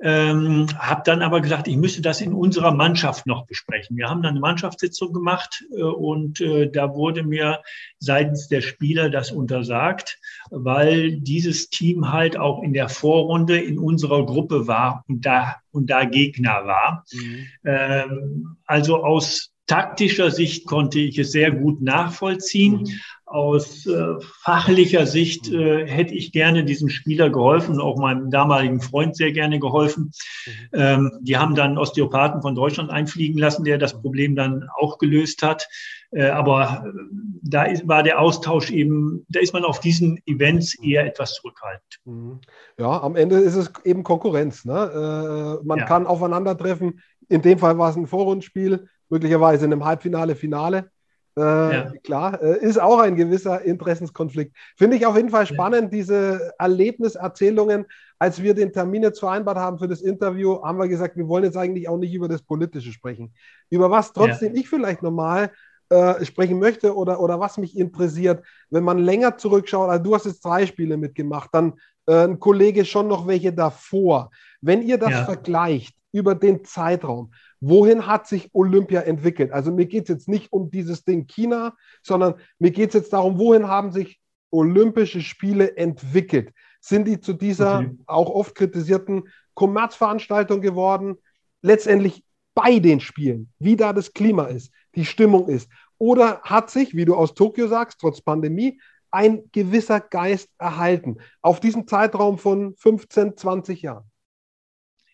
Ähm, 0.00 0.66
habe 0.76 1.02
dann 1.04 1.22
aber 1.22 1.40
gesagt, 1.40 1.68
ich 1.68 1.76
müsste 1.76 2.02
das 2.02 2.20
in 2.20 2.32
unserer 2.32 2.72
Mannschaft 2.72 3.26
noch 3.26 3.46
besprechen. 3.46 3.96
Wir 3.96 4.08
haben 4.08 4.22
dann 4.22 4.32
eine 4.32 4.40
Mannschaftssitzung 4.40 5.12
gemacht 5.12 5.64
äh, 5.70 5.82
und 5.82 6.40
äh, 6.40 6.68
da 6.70 6.94
wurde 6.94 7.22
mir 7.22 7.62
seitens 8.00 8.48
der 8.48 8.60
Spieler 8.60 9.08
das 9.08 9.30
untersagt, 9.30 10.18
weil 10.50 11.12
dieses 11.12 11.70
Team 11.70 12.12
halt 12.12 12.36
auch 12.36 12.62
in 12.62 12.72
der 12.72 12.88
Vorrunde 12.88 13.58
in 13.58 13.78
unserer 13.78 14.26
Gruppe 14.26 14.66
war 14.66 15.04
und 15.08 15.24
da, 15.24 15.56
und 15.70 15.88
da 15.90 16.04
Gegner 16.04 16.66
war. 16.66 17.04
Mhm. 17.12 17.46
Ähm, 17.64 18.56
also 18.66 19.04
aus 19.04 19.54
taktischer 19.66 20.30
Sicht 20.30 20.66
konnte 20.66 20.98
ich 20.98 21.18
es 21.18 21.32
sehr 21.32 21.50
gut 21.50 21.80
nachvollziehen. 21.80 22.82
Mhm. 22.82 23.00
Aus 23.34 23.84
äh, 23.84 24.14
fachlicher 24.42 25.06
Sicht 25.06 25.50
äh, 25.50 25.88
hätte 25.88 26.14
ich 26.14 26.30
gerne 26.30 26.62
diesem 26.62 26.88
Spieler 26.88 27.30
geholfen, 27.30 27.80
auch 27.80 27.98
meinem 27.98 28.30
damaligen 28.30 28.80
Freund 28.80 29.16
sehr 29.16 29.32
gerne 29.32 29.58
geholfen. 29.58 30.12
Mhm. 30.46 30.52
Ähm, 30.72 31.12
die 31.20 31.36
haben 31.36 31.56
dann 31.56 31.76
Osteopathen 31.76 32.42
von 32.42 32.54
Deutschland 32.54 32.90
einfliegen 32.90 33.36
lassen, 33.36 33.64
der 33.64 33.78
das 33.78 34.00
Problem 34.00 34.36
dann 34.36 34.68
auch 34.78 34.98
gelöst 34.98 35.42
hat. 35.42 35.66
Äh, 36.12 36.26
aber 36.26 36.84
äh, 36.86 36.98
da 37.42 37.64
ist, 37.64 37.88
war 37.88 38.04
der 38.04 38.20
Austausch 38.20 38.70
eben, 38.70 39.26
da 39.28 39.40
ist 39.40 39.52
man 39.52 39.64
auf 39.64 39.80
diesen 39.80 40.20
Events 40.26 40.78
eher 40.80 41.04
etwas 41.04 41.34
zurückhaltend. 41.34 41.98
Mhm. 42.04 42.40
Ja, 42.78 43.02
am 43.02 43.16
Ende 43.16 43.40
ist 43.40 43.56
es 43.56 43.72
eben 43.84 44.04
Konkurrenz. 44.04 44.64
Ne? 44.64 45.58
Äh, 45.60 45.66
man 45.66 45.80
ja. 45.80 45.86
kann 45.86 46.06
aufeinandertreffen. 46.06 47.00
In 47.28 47.42
dem 47.42 47.58
Fall 47.58 47.78
war 47.78 47.90
es 47.90 47.96
ein 47.96 48.06
Vorrundspiel, 48.06 48.86
möglicherweise 49.08 49.66
in 49.66 49.72
einem 49.72 49.84
Halbfinale, 49.84 50.36
Finale. 50.36 50.88
Äh, 51.36 51.40
ja. 51.42 51.92
Klar, 52.04 52.40
äh, 52.42 52.64
ist 52.64 52.80
auch 52.80 52.98
ein 53.00 53.16
gewisser 53.16 53.62
Interessenskonflikt. 53.62 54.54
Finde 54.76 54.96
ich 54.96 55.06
auf 55.06 55.16
jeden 55.16 55.30
Fall 55.30 55.46
spannend, 55.46 55.92
ja. 55.92 55.98
diese 55.98 56.52
Erlebniserzählungen. 56.58 57.86
Als 58.18 58.40
wir 58.40 58.54
den 58.54 58.72
Termin 58.72 59.02
jetzt 59.02 59.18
vereinbart 59.18 59.58
haben 59.58 59.78
für 59.78 59.88
das 59.88 60.00
Interview, 60.00 60.62
haben 60.62 60.78
wir 60.78 60.88
gesagt, 60.88 61.16
wir 61.16 61.26
wollen 61.26 61.44
jetzt 61.44 61.56
eigentlich 61.56 61.88
auch 61.88 61.98
nicht 61.98 62.14
über 62.14 62.28
das 62.28 62.42
Politische 62.42 62.92
sprechen. 62.92 63.34
Über 63.68 63.90
was 63.90 64.12
trotzdem 64.12 64.54
ja. 64.54 64.60
ich 64.60 64.68
vielleicht 64.68 65.02
nochmal 65.02 65.50
äh, 65.90 66.24
sprechen 66.24 66.60
möchte 66.60 66.94
oder, 66.96 67.20
oder 67.20 67.40
was 67.40 67.58
mich 67.58 67.76
interessiert, 67.76 68.44
wenn 68.70 68.84
man 68.84 68.98
länger 68.98 69.36
zurückschaut, 69.36 69.90
also 69.90 70.02
du 70.02 70.14
hast 70.14 70.26
jetzt 70.26 70.44
drei 70.44 70.66
Spiele 70.66 70.96
mitgemacht, 70.96 71.50
dann 71.52 71.74
äh, 72.06 72.24
ein 72.24 72.38
Kollege 72.38 72.84
schon 72.84 73.08
noch 73.08 73.26
welche 73.26 73.52
davor. 73.52 74.30
Wenn 74.60 74.82
ihr 74.82 74.98
das 74.98 75.24
vergleicht 75.24 75.96
über 76.12 76.34
den 76.34 76.64
Zeitraum, 76.64 77.32
wohin 77.66 78.06
hat 78.06 78.26
sich 78.26 78.50
Olympia 78.52 79.00
entwickelt? 79.00 79.50
Also 79.50 79.72
mir 79.72 79.86
geht 79.86 80.04
es 80.04 80.08
jetzt 80.08 80.28
nicht 80.28 80.52
um 80.52 80.70
dieses 80.70 81.04
Ding 81.04 81.26
China, 81.26 81.74
sondern 82.02 82.34
mir 82.58 82.70
geht 82.70 82.90
es 82.90 82.94
jetzt 82.94 83.12
darum, 83.12 83.38
wohin 83.38 83.68
haben 83.68 83.90
sich 83.90 84.20
Olympische 84.50 85.22
Spiele 85.22 85.76
entwickelt? 85.76 86.52
Sind 86.80 87.08
die 87.08 87.20
zu 87.20 87.32
dieser 87.32 87.78
okay. 87.78 87.98
auch 88.06 88.28
oft 88.28 88.54
kritisierten 88.54 89.28
Kommerzveranstaltung 89.54 90.60
geworden? 90.60 91.16
Letztendlich 91.62 92.22
bei 92.54 92.78
den 92.78 93.00
Spielen, 93.00 93.50
wie 93.58 93.76
da 93.76 93.92
das 93.92 94.12
Klima 94.12 94.44
ist, 94.44 94.70
die 94.94 95.06
Stimmung 95.06 95.48
ist. 95.48 95.70
Oder 95.96 96.42
hat 96.42 96.70
sich, 96.70 96.94
wie 96.94 97.06
du 97.06 97.14
aus 97.14 97.34
Tokio 97.34 97.66
sagst, 97.66 97.98
trotz 98.00 98.20
Pandemie, 98.20 98.78
ein 99.10 99.44
gewisser 99.52 100.00
Geist 100.00 100.50
erhalten 100.58 101.16
auf 101.40 101.60
diesem 101.60 101.86
Zeitraum 101.86 102.36
von 102.36 102.74
15, 102.76 103.36
20 103.38 103.82
Jahren? 103.82 104.04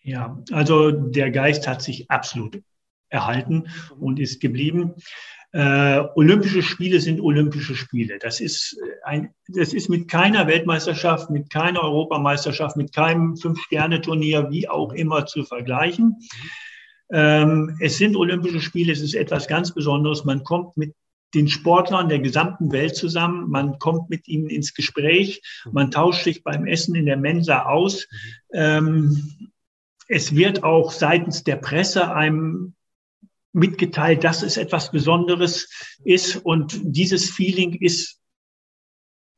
Ja, 0.03 0.41
also 0.51 0.91
der 0.91 1.31
Geist 1.31 1.67
hat 1.67 1.81
sich 1.81 2.09
absolut 2.09 2.61
erhalten 3.09 3.67
und 3.99 4.19
ist 4.19 4.39
geblieben. 4.39 4.95
Äh, 5.53 6.03
Olympische 6.15 6.63
Spiele 6.63 7.01
sind 7.01 7.19
Olympische 7.19 7.75
Spiele. 7.75 8.17
Das 8.19 8.39
ist 8.39 8.77
ein, 9.03 9.33
das 9.47 9.73
ist 9.73 9.89
mit 9.89 10.07
keiner 10.07 10.47
Weltmeisterschaft, 10.47 11.29
mit 11.29 11.49
keiner 11.49 11.81
Europameisterschaft, 11.81 12.77
mit 12.77 12.93
keinem 12.93 13.35
Fünf-Sterne-Turnier, 13.35 14.49
wie 14.49 14.69
auch 14.69 14.93
immer 14.93 15.25
zu 15.25 15.43
vergleichen. 15.43 16.17
Ähm, 17.11 17.77
es 17.81 17.97
sind 17.97 18.15
Olympische 18.15 18.61
Spiele. 18.61 18.93
Es 18.93 19.01
ist 19.01 19.13
etwas 19.13 19.47
ganz 19.47 19.73
Besonderes. 19.73 20.23
Man 20.23 20.43
kommt 20.43 20.77
mit 20.77 20.95
den 21.33 21.49
Sportlern 21.49 22.07
der 22.07 22.19
gesamten 22.19 22.71
Welt 22.71 22.95
zusammen. 22.95 23.49
Man 23.49 23.77
kommt 23.79 24.09
mit 24.09 24.29
ihnen 24.29 24.49
ins 24.49 24.73
Gespräch. 24.73 25.41
Man 25.71 25.91
tauscht 25.91 26.23
sich 26.23 26.43
beim 26.43 26.65
Essen 26.65 26.95
in 26.95 27.05
der 27.05 27.17
Mensa 27.17 27.63
aus. 27.63 28.07
Ähm, 28.53 29.51
es 30.07 30.35
wird 30.35 30.63
auch 30.63 30.91
seitens 30.91 31.43
der 31.43 31.57
Presse 31.57 32.13
einem 32.13 32.73
mitgeteilt, 33.53 34.23
dass 34.23 34.43
es 34.43 34.57
etwas 34.57 34.91
Besonderes 34.91 35.69
ist 36.03 36.37
und 36.37 36.79
dieses 36.83 37.29
Feeling 37.29 37.73
ist 37.73 38.21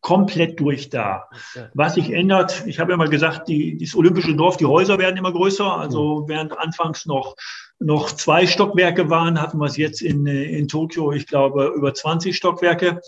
komplett 0.02 0.60
durch 0.60 0.90
da. 0.90 1.30
Was 1.74 1.96
sich 1.96 2.12
ändert, 2.12 2.64
ich 2.68 2.80
habe 2.80 2.94
immer 2.94 3.08
gesagt, 3.08 3.48
die, 3.48 3.78
das 3.78 3.96
olympische 3.96 4.36
Dorf, 4.36 4.58
die 4.58 4.66
Häuser 4.66 5.00
werden 5.00 5.18
immer 5.18 5.32
größer. 5.32 5.78
Also 5.78 6.26
während 6.28 6.58
anfangs 6.58 7.06
noch, 7.06 7.36
noch 7.80 8.12
zwei 8.12 8.46
Stockwerke 8.46 9.10
waren, 9.10 9.42
hatten 9.42 9.58
wir 9.60 9.66
es 9.66 9.78
jetzt 9.78 10.02
in, 10.02 10.28
in 10.28 10.68
Tokio, 10.68 11.14
ich 11.14 11.26
glaube, 11.26 11.72
über 11.76 11.94
20 11.94 12.36
Stockwerke. 12.36 13.00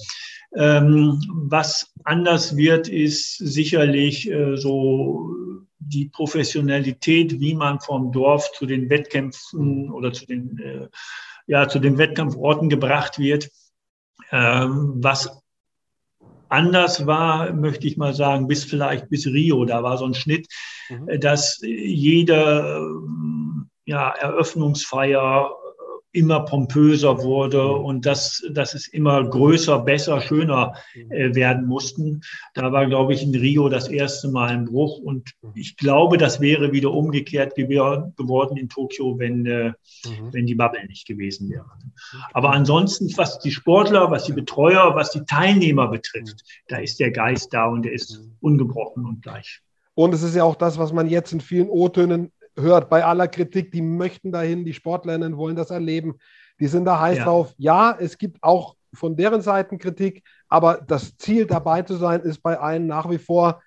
Ähm, 0.56 1.22
was 1.30 1.92
anders 2.06 2.56
wird, 2.56 2.88
ist 2.88 3.38
sicherlich 3.40 4.32
äh, 4.32 4.56
so 4.56 5.36
die 5.88 6.10
Professionalität, 6.10 7.40
wie 7.40 7.56
man 7.56 7.80
vom 7.80 8.12
Dorf 8.12 8.52
zu 8.54 8.66
den 8.66 8.90
Wettkämpfen 8.90 9.92
oder 9.92 10.12
zu 10.12 10.26
den, 10.26 10.58
äh, 10.60 10.88
ja, 11.48 11.68
zu 11.68 11.80
den 11.80 11.98
Wettkampforten 11.98 12.70
gebracht 12.70 13.20
wird. 13.20 13.50
Ähm, 14.32 14.96
was 14.98 15.42
anders 16.50 17.06
war, 17.06 17.54
möchte 17.54 17.88
ich 17.88 17.98
mal 17.98 18.14
sagen, 18.14 18.48
bis 18.48 18.64
vielleicht 18.64 19.10
bis 19.10 19.28
Rio, 19.28 19.66
da 19.66 19.84
war 19.84 19.98
so 19.98 20.06
ein 20.06 20.14
Schnitt, 20.14 20.48
mhm. 20.90 21.20
dass 21.20 21.60
jede 21.62 22.82
ja, 23.86 24.10
Eröffnungsfeier 24.10 25.52
immer 26.16 26.46
pompöser 26.46 27.22
wurde 27.22 27.62
mhm. 27.62 27.86
und 27.86 28.06
dass, 28.06 28.44
dass 28.52 28.74
es 28.74 28.88
immer 28.88 29.24
größer, 29.24 29.80
besser, 29.80 30.22
schöner 30.22 30.74
mhm. 30.96 31.12
äh, 31.12 31.36
werden 31.36 31.66
mussten. 31.68 32.22
Da 32.54 32.72
war, 32.72 32.88
glaube 32.88 33.14
ich, 33.14 33.22
in 33.22 33.36
Rio 33.36 33.70
das 33.70 33.88
erste 33.90 34.30
Mal 34.30 34.50
ein 34.50 34.66
Bruch. 34.66 35.00
Und 35.00 35.34
mhm. 35.42 35.52
ich 35.56 35.76
glaube, 35.78 36.18
das 36.18 36.40
wäre 36.40 36.72
wieder 36.72 36.92
umgekehrt 36.92 37.56
geworden 37.56 38.58
in 38.58 38.70
Tokio, 38.70 39.20
wenn, 39.20 39.46
äh, 39.46 39.70
mhm. 40.06 40.34
wenn 40.34 40.46
die 40.46 40.56
Bubble 40.56 40.86
nicht 40.88 41.06
gewesen 41.06 41.50
wäre. 41.50 41.66
Aber 42.34 42.52
ansonsten, 42.52 43.12
was 43.18 43.40
die 43.40 43.52
Sportler, 43.52 44.10
was 44.10 44.24
die 44.24 44.34
Betreuer, 44.34 44.96
was 44.96 45.12
die 45.12 45.26
Teilnehmer 45.26 45.90
betrifft, 45.90 46.44
da 46.68 46.78
ist 46.78 47.00
der 47.00 47.12
Geist 47.12 47.54
da 47.54 47.68
und 47.68 47.84
der 47.84 47.94
ist 47.94 48.22
ungebrochen 48.40 49.06
und 49.06 49.22
gleich. 49.22 49.62
Und 49.94 50.14
es 50.14 50.24
ist 50.24 50.36
ja 50.36 50.44
auch 50.44 50.56
das, 50.56 50.78
was 50.78 50.92
man 50.92 51.08
jetzt 51.08 51.32
in 51.32 51.42
vielen 51.42 51.70
O-Tönen 51.70 52.32
hört 52.58 52.90
bei 52.90 53.04
aller 53.04 53.28
Kritik, 53.28 53.72
die 53.72 53.82
möchten 53.82 54.32
dahin, 54.32 54.66
die 54.66 54.74
Sportlerinnen 54.74 55.38
wollen 55.38 55.56
das 55.56 55.72
erleben, 55.72 56.16
die 56.60 56.68
sind 56.68 56.86
da 56.86 57.00
heiß 57.00 57.20
ja. 57.20 57.26
drauf. 57.26 57.54
Ja, 57.58 57.96
es 58.00 58.18
gibt 58.18 58.42
auch 58.44 58.76
von 58.94 59.16
deren 59.16 59.42
Seiten 59.42 59.78
Kritik, 59.78 60.24
aber 60.48 60.82
das 60.88 61.18
Ziel 61.18 61.46
dabei 61.46 61.82
zu 61.82 61.96
sein, 61.96 62.22
ist 62.22 62.42
bei 62.42 62.58
allen 62.58 62.88
nach 62.88 63.10
wie 63.10 63.18
vor 63.18 63.62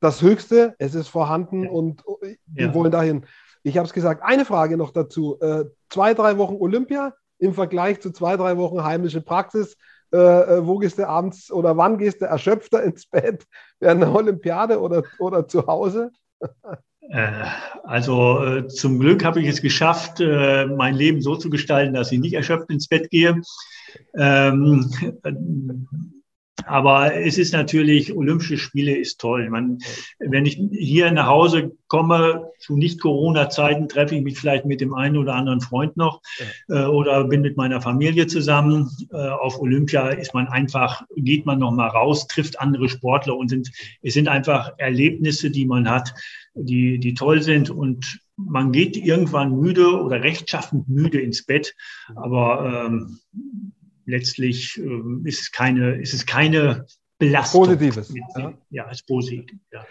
das 0.00 0.22
Höchste. 0.22 0.74
Es 0.78 0.94
ist 0.94 1.08
vorhanden 1.08 1.64
ja. 1.64 1.70
und 1.70 2.02
die 2.46 2.62
ja. 2.62 2.74
wollen 2.74 2.90
dahin. 2.90 3.26
Ich 3.62 3.76
habe 3.76 3.86
es 3.86 3.92
gesagt, 3.92 4.22
eine 4.22 4.46
Frage 4.46 4.78
noch 4.78 4.90
dazu. 4.90 5.38
Äh, 5.40 5.66
zwei, 5.90 6.14
drei 6.14 6.38
Wochen 6.38 6.56
Olympia 6.56 7.14
im 7.38 7.52
Vergleich 7.52 8.00
zu 8.00 8.10
zwei, 8.10 8.36
drei 8.36 8.56
Wochen 8.56 8.82
heimische 8.82 9.20
Praxis. 9.20 9.76
Äh, 10.12 10.16
äh 10.16 10.66
wo 10.66 10.78
gehst 10.78 10.98
du 10.98 11.06
abends 11.06 11.52
oder 11.52 11.76
wann 11.76 11.98
gehst 11.98 12.22
du 12.22 12.24
erschöpfter 12.24 12.82
ins 12.84 13.06
Bett? 13.06 13.44
Während 13.80 14.02
der 14.02 14.14
Olympiade 14.14 14.80
oder, 14.80 15.02
oder 15.18 15.46
zu 15.46 15.66
Hause? 15.66 16.10
Äh, 17.10 17.44
also 17.82 18.44
äh, 18.44 18.68
zum 18.68 19.00
Glück 19.00 19.24
habe 19.24 19.40
ich 19.40 19.48
es 19.48 19.60
geschafft, 19.60 20.20
äh, 20.20 20.66
mein 20.66 20.94
Leben 20.94 21.20
so 21.20 21.36
zu 21.36 21.50
gestalten, 21.50 21.94
dass 21.94 22.12
ich 22.12 22.20
nicht 22.20 22.34
erschöpft 22.34 22.70
ins 22.70 22.88
Bett 22.88 23.10
gehe. 23.10 23.42
Ähm, 24.14 24.88
aber 26.66 27.14
es 27.14 27.38
ist 27.38 27.52
natürlich, 27.52 28.14
Olympische 28.14 28.58
Spiele 28.58 28.96
ist 28.96 29.20
toll. 29.20 29.48
Man, 29.50 29.78
wenn 30.18 30.46
ich 30.46 30.60
hier 30.72 31.10
nach 31.10 31.26
Hause 31.26 31.72
komme, 31.88 32.50
zu 32.58 32.76
Nicht-Corona-Zeiten, 32.76 33.88
treffe 33.88 34.16
ich 34.16 34.22
mich 34.22 34.38
vielleicht 34.38 34.64
mit 34.64 34.80
dem 34.80 34.94
einen 34.94 35.16
oder 35.16 35.34
anderen 35.34 35.60
Freund 35.60 35.96
noch 35.96 36.22
äh, 36.68 36.84
oder 36.84 37.24
bin 37.24 37.40
mit 37.42 37.56
meiner 37.56 37.80
Familie 37.80 38.26
zusammen. 38.26 38.90
Äh, 39.12 39.16
auf 39.16 39.60
Olympia 39.60 40.08
ist 40.08 40.34
man 40.34 40.48
einfach, 40.48 41.02
geht 41.16 41.46
man 41.46 41.58
noch 41.58 41.72
mal 41.72 41.88
raus, 41.88 42.26
trifft 42.26 42.60
andere 42.60 42.88
Sportler 42.88 43.36
und 43.36 43.48
sind, 43.48 43.70
es 44.02 44.14
sind 44.14 44.28
einfach 44.28 44.72
Erlebnisse, 44.78 45.50
die 45.50 45.66
man 45.66 45.88
hat, 45.88 46.14
die, 46.54 46.98
die 46.98 47.14
toll 47.14 47.42
sind 47.42 47.70
und 47.70 48.20
man 48.36 48.72
geht 48.72 48.96
irgendwann 48.96 49.58
müde 49.58 50.02
oder 50.02 50.22
rechtschaffend 50.22 50.88
müde 50.88 51.20
ins 51.20 51.44
Bett. 51.44 51.74
Aber 52.14 52.86
ähm, 52.86 53.18
letztlich 54.10 54.78
äh, 54.78 55.28
ist, 55.28 55.40
es 55.40 55.52
keine, 55.52 56.00
ist 56.00 56.14
es 56.14 56.26
keine 56.26 56.86
Belastung. 57.18 57.64
Positives. 57.64 58.12
Ja, 58.36 58.52
ja 58.70 58.90
ist 58.90 59.06
positiv. 59.06 59.58
Ja. 59.72 59.86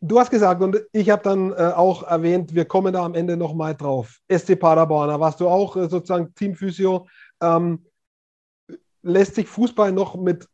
Du 0.00 0.18
hast 0.18 0.30
gesagt, 0.30 0.60
und 0.62 0.82
ich 0.92 1.08
habe 1.08 1.22
dann 1.22 1.52
äh, 1.52 1.72
auch 1.74 2.02
erwähnt, 2.02 2.54
wir 2.54 2.66
kommen 2.66 2.92
da 2.92 3.04
am 3.04 3.14
Ende 3.14 3.38
nochmal 3.38 3.74
drauf. 3.74 4.20
SC 4.30 4.58
Paderborn, 4.58 5.08
da 5.08 5.18
warst 5.18 5.40
du 5.40 5.48
auch 5.48 5.76
äh, 5.76 5.88
sozusagen 5.88 6.34
Teamphysio. 6.34 7.06
Ähm, 7.40 7.86
lässt 9.02 9.34
sich 9.34 9.48
Fußball 9.48 9.92
noch 9.92 10.16
mit 10.16 10.46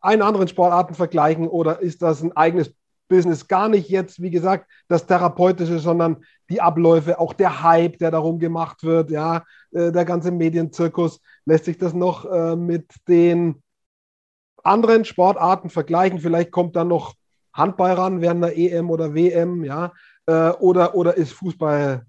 allen 0.00 0.22
anderen 0.22 0.48
Sportarten 0.48 0.94
vergleichen 0.94 1.48
oder 1.48 1.80
ist 1.80 2.02
das 2.02 2.22
ein 2.22 2.36
eigenes 2.36 2.72
Business. 3.08 3.48
Gar 3.48 3.68
nicht 3.68 3.88
jetzt, 3.88 4.20
wie 4.20 4.30
gesagt, 4.30 4.70
das 4.88 5.06
Therapeutische, 5.06 5.78
sondern 5.78 6.24
die 6.50 6.60
Abläufe, 6.60 7.18
auch 7.18 7.32
der 7.32 7.62
Hype, 7.62 7.98
der 7.98 8.10
darum 8.10 8.38
gemacht 8.38 8.82
wird, 8.84 9.10
ja, 9.10 9.44
äh, 9.72 9.90
der 9.90 10.04
ganze 10.04 10.30
Medienzirkus. 10.30 11.20
Lässt 11.46 11.66
sich 11.66 11.78
das 11.78 11.94
noch 11.94 12.24
äh, 12.24 12.56
mit 12.56 12.94
den 13.08 13.62
anderen 14.62 15.04
Sportarten 15.04 15.70
vergleichen? 15.70 16.18
Vielleicht 16.18 16.50
kommt 16.50 16.76
dann 16.76 16.88
noch 16.88 17.14
Handball 17.52 17.92
ran 17.92 18.20
während 18.20 18.44
einer 18.44 18.56
EM 18.56 18.90
oder 18.90 19.14
WM, 19.14 19.64
ja, 19.64 19.92
äh, 20.26 20.50
oder, 20.50 20.94
oder 20.94 21.16
ist 21.16 21.32
Fußball 21.32 22.04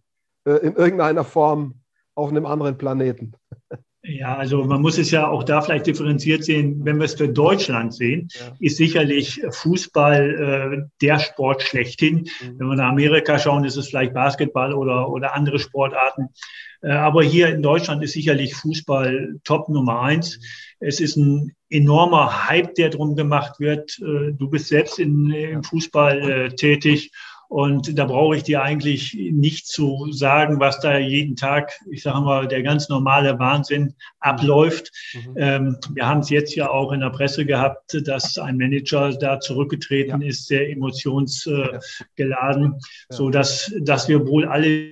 äh, 0.46 0.52
in 0.52 0.76
irgendeiner 0.76 1.24
Form 1.24 1.82
auf 2.16 2.30
einem 2.30 2.46
anderen 2.46 2.78
Planeten? 2.78 3.34
Ja, 4.08 4.36
also 4.36 4.64
man 4.64 4.82
muss 4.82 4.98
es 4.98 5.10
ja 5.10 5.28
auch 5.28 5.44
da 5.44 5.62
vielleicht 5.62 5.88
differenziert 5.88 6.44
sehen. 6.44 6.82
Wenn 6.84 6.98
wir 6.98 7.06
es 7.06 7.16
für 7.16 7.28
Deutschland 7.28 7.94
sehen, 7.94 8.28
ja. 8.34 8.54
ist 8.60 8.78
sicherlich 8.78 9.42
Fußball 9.50 10.84
äh, 10.84 10.90
der 11.02 11.20
Sport 11.20 11.64
schlechthin. 11.64 12.28
Mhm. 12.42 12.60
Wenn 12.60 12.68
wir 12.68 12.76
nach 12.76 12.90
Amerika 12.90 13.40
schauen, 13.40 13.64
ist 13.64 13.78
es 13.78 13.88
vielleicht 13.88 14.14
Basketball 14.14 14.74
oder, 14.74 15.10
oder 15.10 15.34
andere 15.34 15.58
Sportarten. 15.58 16.30
Äh, 16.82 16.92
aber 16.92 17.24
hier 17.24 17.50
in 17.50 17.64
Deutschland 17.64 18.04
ist 18.04 18.14
sicherlich 18.14 18.54
Fußball 18.56 19.40
Top 19.44 19.70
Nummer 19.70 20.02
eins. 20.02 20.38
Mhm. 20.38 20.88
Es 20.88 21.00
ist 21.00 21.16
ein 21.16 21.56
enormer 21.70 22.48
Hype, 22.48 22.76
der 22.76 22.90
drum 22.90 23.16
gemacht 23.16 23.60
wird. 23.60 23.98
Äh, 24.00 24.34
du 24.34 24.50
bist 24.50 24.68
selbst 24.68 25.00
in, 25.00 25.32
im 25.32 25.64
Fußball 25.64 26.30
äh, 26.30 26.50
tätig. 26.50 27.12
Und 27.56 27.98
da 27.98 28.04
brauche 28.04 28.36
ich 28.36 28.44
dir 28.44 28.64
eigentlich 28.64 29.14
nicht 29.14 29.66
zu 29.66 30.12
sagen, 30.12 30.60
was 30.60 30.82
da 30.82 30.98
jeden 30.98 31.38
Tag, 31.38 31.72
ich 31.90 32.04
sage 32.04 32.20
mal, 32.20 32.50
der 32.50 32.64
ganz 32.64 32.90
normale 32.90 33.40
Wahnsinn 33.40 33.96
abläuft. 34.20 34.92
Mhm. 35.14 35.36
Ähm, 35.38 35.78
wir 35.94 36.06
haben 36.06 36.20
es 36.20 36.30
jetzt 36.30 36.54
ja 36.56 36.70
auch 36.70 36.92
in 36.92 37.00
der 37.00 37.12
Presse 37.12 37.46
gehabt, 37.46 37.98
dass 38.06 38.38
ein 38.38 38.58
Manager 38.58 39.14
da 39.14 39.40
zurückgetreten 39.40 40.22
ja. 40.22 40.28
ist, 40.28 40.48
sehr 40.48 40.70
emotionsgeladen, 40.70 42.74
ja. 42.74 42.80
so 43.10 43.30
dass, 43.30 43.74
dass 43.80 44.10
wir 44.10 44.28
wohl 44.28 44.44
alle 44.44 44.90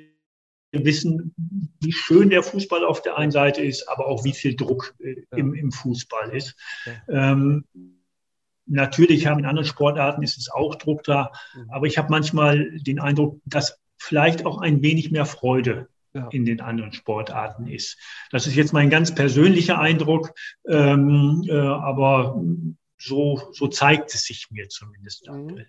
wissen, 0.71 1.36
wie 1.82 1.91
schön 1.91 2.30
der 2.30 2.43
Fußball 2.43 2.86
auf 2.86 3.02
der 3.02 3.17
einen 3.17 3.32
Seite 3.32 3.62
ist, 3.62 3.89
aber 3.89 4.08
auch 4.08 4.23
wie 4.23 4.32
viel 4.32 4.56
Druck 4.56 4.95
äh, 4.99 5.17
im, 5.36 5.54
im 5.54 5.73
Fußball 5.73 6.34
ist. 6.34 6.56
Ähm, 7.10 7.65
Natürlich 8.65 9.28
haben 9.28 9.39
in 9.39 9.45
anderen 9.45 9.67
Sportarten 9.67 10.23
ist 10.23 10.38
es 10.38 10.49
auch 10.49 10.76
Druck 10.76 11.04
da, 11.04 11.32
mhm. 11.56 11.69
aber 11.69 11.86
ich 11.88 11.97
habe 11.97 12.10
manchmal 12.10 12.80
den 12.80 12.99
Eindruck, 12.99 13.39
dass 13.45 13.80
vielleicht 13.97 14.45
auch 14.45 14.60
ein 14.62 14.82
wenig 14.82 15.12
mehr 15.12 15.26
Freude 15.26 15.88
ja. 16.13 16.28
in 16.32 16.45
den 16.45 16.62
anderen 16.62 16.93
Sportarten 16.93 17.67
ist. 17.67 17.97
Das 18.32 18.47
ist 18.47 18.56
jetzt 18.56 18.73
mein 18.73 18.89
ganz 18.89 19.13
persönlicher 19.13 19.80
Eindruck, 19.80 20.34
ähm, 20.67 21.43
äh, 21.47 21.54
aber 21.54 22.41
so, 22.97 23.41
so 23.52 23.67
zeigt 23.67 24.13
es 24.13 24.23
sich 24.23 24.47
mir 24.52 24.69
zumindest 24.69 25.28
mhm. 25.28 25.34
aktuell. 25.34 25.67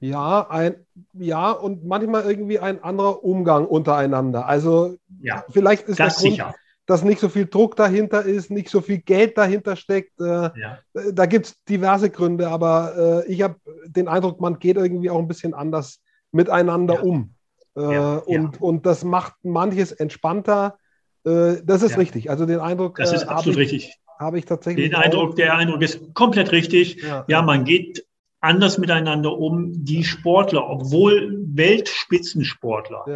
Ja, 0.00 0.50
ein, 0.50 0.86
ja, 1.12 1.52
und 1.52 1.84
manchmal 1.84 2.24
irgendwie 2.24 2.58
ein 2.58 2.82
anderer 2.82 3.22
Umgang 3.22 3.66
untereinander. 3.66 4.46
Also 4.46 4.98
ja, 5.20 5.44
vielleicht 5.50 5.84
ist 5.84 6.00
das 6.00 6.16
der 6.16 6.22
Grund, 6.22 6.32
sicher 6.32 6.54
dass 6.92 7.04
nicht 7.04 7.20
so 7.20 7.30
viel 7.30 7.46
Druck 7.46 7.74
dahinter 7.74 8.22
ist, 8.22 8.50
nicht 8.50 8.68
so 8.68 8.82
viel 8.82 8.98
Geld 8.98 9.38
dahinter 9.38 9.76
steckt. 9.76 10.20
Äh, 10.20 10.24
ja. 10.24 10.78
Da 11.12 11.24
gibt 11.24 11.46
es 11.46 11.64
diverse 11.64 12.10
Gründe, 12.10 12.48
aber 12.48 13.24
äh, 13.26 13.32
ich 13.32 13.40
habe 13.40 13.56
den 13.86 14.08
Eindruck, 14.08 14.42
man 14.42 14.58
geht 14.58 14.76
irgendwie 14.76 15.08
auch 15.08 15.18
ein 15.18 15.26
bisschen 15.26 15.54
anders 15.54 16.02
miteinander 16.32 16.96
ja. 16.96 17.00
um. 17.00 17.34
Äh, 17.78 17.80
ja. 17.80 18.16
Und, 18.16 18.60
und 18.60 18.84
das 18.84 19.04
macht 19.04 19.32
manches 19.42 19.92
entspannter. 19.92 20.76
Äh, 21.24 21.62
das 21.64 21.82
ist 21.82 21.96
richtig. 21.96 22.28
Also 22.28 22.44
den 22.44 22.60
Eindruck. 22.60 22.96
Das 22.96 23.14
ist 23.14 23.22
äh, 23.22 23.28
absolut 23.28 23.58
ich, 23.58 23.72
richtig. 23.72 23.98
Habe 24.18 24.38
ich 24.38 24.44
tatsächlich. 24.44 24.90
Den 24.90 24.94
Eindruck, 24.94 25.36
der 25.36 25.56
Eindruck 25.56 25.80
ist 25.80 26.12
komplett 26.12 26.52
richtig. 26.52 27.02
Ja, 27.26 27.40
man 27.40 27.64
geht 27.64 28.06
anders 28.40 28.76
miteinander 28.76 29.32
um. 29.38 29.72
Die 29.82 30.04
Sportler, 30.04 30.68
obwohl 30.68 31.40
Weltspitzensportler, 31.54 33.06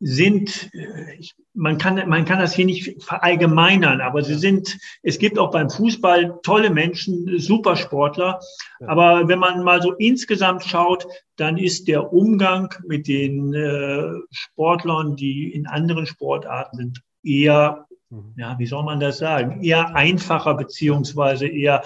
sind, 0.00 0.70
äh, 0.74 1.20
man 1.54 1.78
kann, 1.78 2.08
man 2.08 2.24
kann 2.24 2.38
das 2.38 2.54
hier 2.54 2.66
nicht 2.66 3.02
verallgemeinern, 3.02 4.00
aber 4.00 4.22
sie 4.22 4.34
sind, 4.34 4.78
es 5.02 5.18
gibt 5.18 5.38
auch 5.38 5.50
beim 5.50 5.70
Fußball 5.70 6.40
tolle 6.42 6.70
Menschen, 6.70 7.38
Supersportler. 7.38 8.40
Aber 8.86 9.28
wenn 9.28 9.38
man 9.38 9.62
mal 9.64 9.80
so 9.80 9.92
insgesamt 9.94 10.64
schaut, 10.64 11.06
dann 11.36 11.56
ist 11.56 11.88
der 11.88 12.12
Umgang 12.12 12.74
mit 12.86 13.08
den 13.08 13.54
äh, 13.54 14.12
Sportlern, 14.30 15.16
die 15.16 15.52
in 15.52 15.66
anderen 15.66 16.06
Sportarten 16.06 16.76
sind, 16.76 17.02
eher 17.22 17.86
mhm. 18.10 18.34
ja, 18.36 18.58
wie 18.58 18.66
soll 18.66 18.84
man 18.84 19.00
das 19.00 19.18
sagen, 19.18 19.62
eher 19.62 19.94
einfacher 19.94 20.54
beziehungsweise 20.54 21.46
eher, 21.46 21.82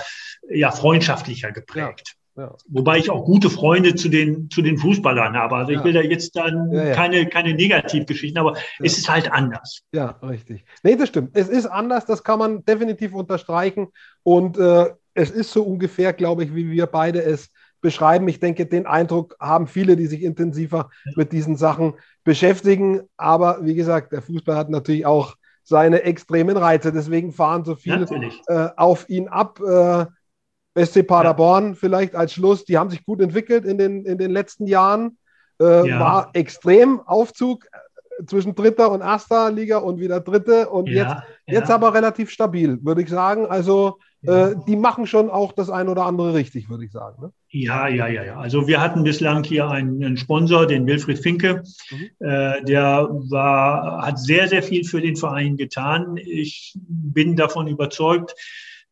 eher 0.49 0.73
freundschaftlicher 0.73 1.53
geprägt. 1.53 2.16
Ja. 2.37 2.55
Wobei 2.69 2.99
ich 2.99 3.11
auch 3.11 3.25
gute 3.25 3.51
Freunde 3.51 3.95
zu 3.95 4.09
den, 4.09 4.49
zu 4.51 4.62
den 4.62 4.79
Fußballern 4.79 5.37
habe. 5.37 5.57
Also 5.57 5.73
ich 5.73 5.83
will 5.83 5.93
da 5.93 6.01
jetzt 6.01 6.37
dann 6.37 6.71
ja, 6.73 6.93
keine, 6.93 7.27
keine 7.27 7.55
Negativgeschichten, 7.55 8.38
aber 8.38 8.57
es 8.79 8.97
ist 8.97 9.11
halt 9.11 9.31
anders. 9.31 9.83
Ja, 9.93 10.19
richtig. 10.23 10.64
Nee, 10.83 10.97
das 10.97 11.09
stimmt. 11.09 11.31
Es 11.35 11.49
ist 11.49 11.66
anders, 11.66 12.07
das 12.07 12.23
kann 12.23 12.38
man 12.38 12.64
definitiv 12.64 13.12
unterstreichen. 13.14 13.88
Und 14.23 14.59
äh, 14.59 14.90
es 15.14 15.31
ist 15.31 15.53
so 15.53 15.62
ungefähr, 15.64 16.12
glaube 16.12 16.45
ich, 16.45 16.55
wie 16.55 16.71
wir 16.71 16.87
beide 16.87 17.23
es 17.23 17.51
beschreiben. 17.81 18.29
Ich 18.29 18.40
denke, 18.40 18.66
den 18.66 18.87
Eindruck 18.87 19.37
haben 19.40 19.66
viele, 19.66 19.97
die 19.97 20.07
sich 20.07 20.23
intensiver 20.23 20.90
mit 21.16 21.33
diesen 21.33 21.57
Sachen 21.57 21.95
beschäftigen. 22.25 23.03
Aber 23.16 23.59
wie 23.62 23.75
gesagt, 23.75 24.12
der 24.12 24.23
Fußball 24.23 24.57
hat 24.57 24.71
natürlich 24.71 25.05
auch 25.05 25.35
seine 25.62 26.03
extremen 26.03 26.57
Reize. 26.57 26.93
Deswegen 26.93 27.33
fahren 27.33 27.64
so 27.64 27.75
viele 27.75 28.07
äh, 28.47 28.69
auf 28.77 29.09
ihn 29.09 29.29
ab. 29.29 29.61
Äh, 29.61 30.07
SC 30.74 31.06
Paderborn 31.06 31.68
ja. 31.68 31.74
vielleicht 31.74 32.14
als 32.14 32.33
Schluss, 32.33 32.64
die 32.64 32.78
haben 32.78 32.90
sich 32.90 33.04
gut 33.04 33.20
entwickelt 33.20 33.64
in 33.64 33.78
den, 33.78 34.04
in 34.04 34.18
den 34.18 34.30
letzten 34.30 34.66
Jahren. 34.66 35.18
Äh, 35.61 35.88
ja. 35.88 36.00
War 36.00 36.30
extrem 36.33 37.00
Aufzug 37.00 37.66
äh, 37.66 38.24
zwischen 38.26 38.54
dritter 38.54 38.90
und 38.90 39.00
erster 39.00 39.50
Liga 39.50 39.78
und 39.78 40.00
wieder 40.00 40.20
dritte 40.20 40.68
und 40.68 40.88
ja, 40.88 40.94
jetzt, 40.94 41.22
jetzt 41.46 41.70
aber 41.70 41.92
relativ 41.94 42.30
stabil, 42.30 42.78
würde 42.83 43.02
ich 43.02 43.09
sagen. 43.09 43.46
Also 43.46 43.98
äh, 44.22 44.54
die 44.66 44.76
machen 44.76 45.06
schon 45.06 45.30
auch 45.30 45.52
das 45.52 45.70
ein 45.70 45.88
oder 45.88 46.04
andere 46.04 46.35
richtig, 46.35 46.68
würde 46.68 46.85
ich 46.85 46.92
sagen. 46.92 47.22
Ne? 47.22 47.33
Ja, 47.48 47.88
ja, 47.88 48.06
ja, 48.06 48.22
ja. 48.22 48.37
Also 48.37 48.66
wir 48.66 48.80
hatten 48.80 49.02
bislang 49.02 49.44
hier 49.44 49.68
einen, 49.68 50.04
einen 50.04 50.16
Sponsor, 50.18 50.66
den 50.66 50.87
Wilfried 50.87 51.18
Finke. 51.18 51.62
Mhm. 51.90 52.26
Äh, 52.26 52.64
der 52.64 53.09
war, 53.11 54.06
hat 54.06 54.18
sehr, 54.18 54.48
sehr 54.48 54.62
viel 54.62 54.85
für 54.85 55.00
den 55.00 55.16
Verein 55.16 55.56
getan. 55.56 56.18
Ich 56.18 56.76
bin 56.87 57.35
davon 57.35 57.66
überzeugt, 57.66 58.35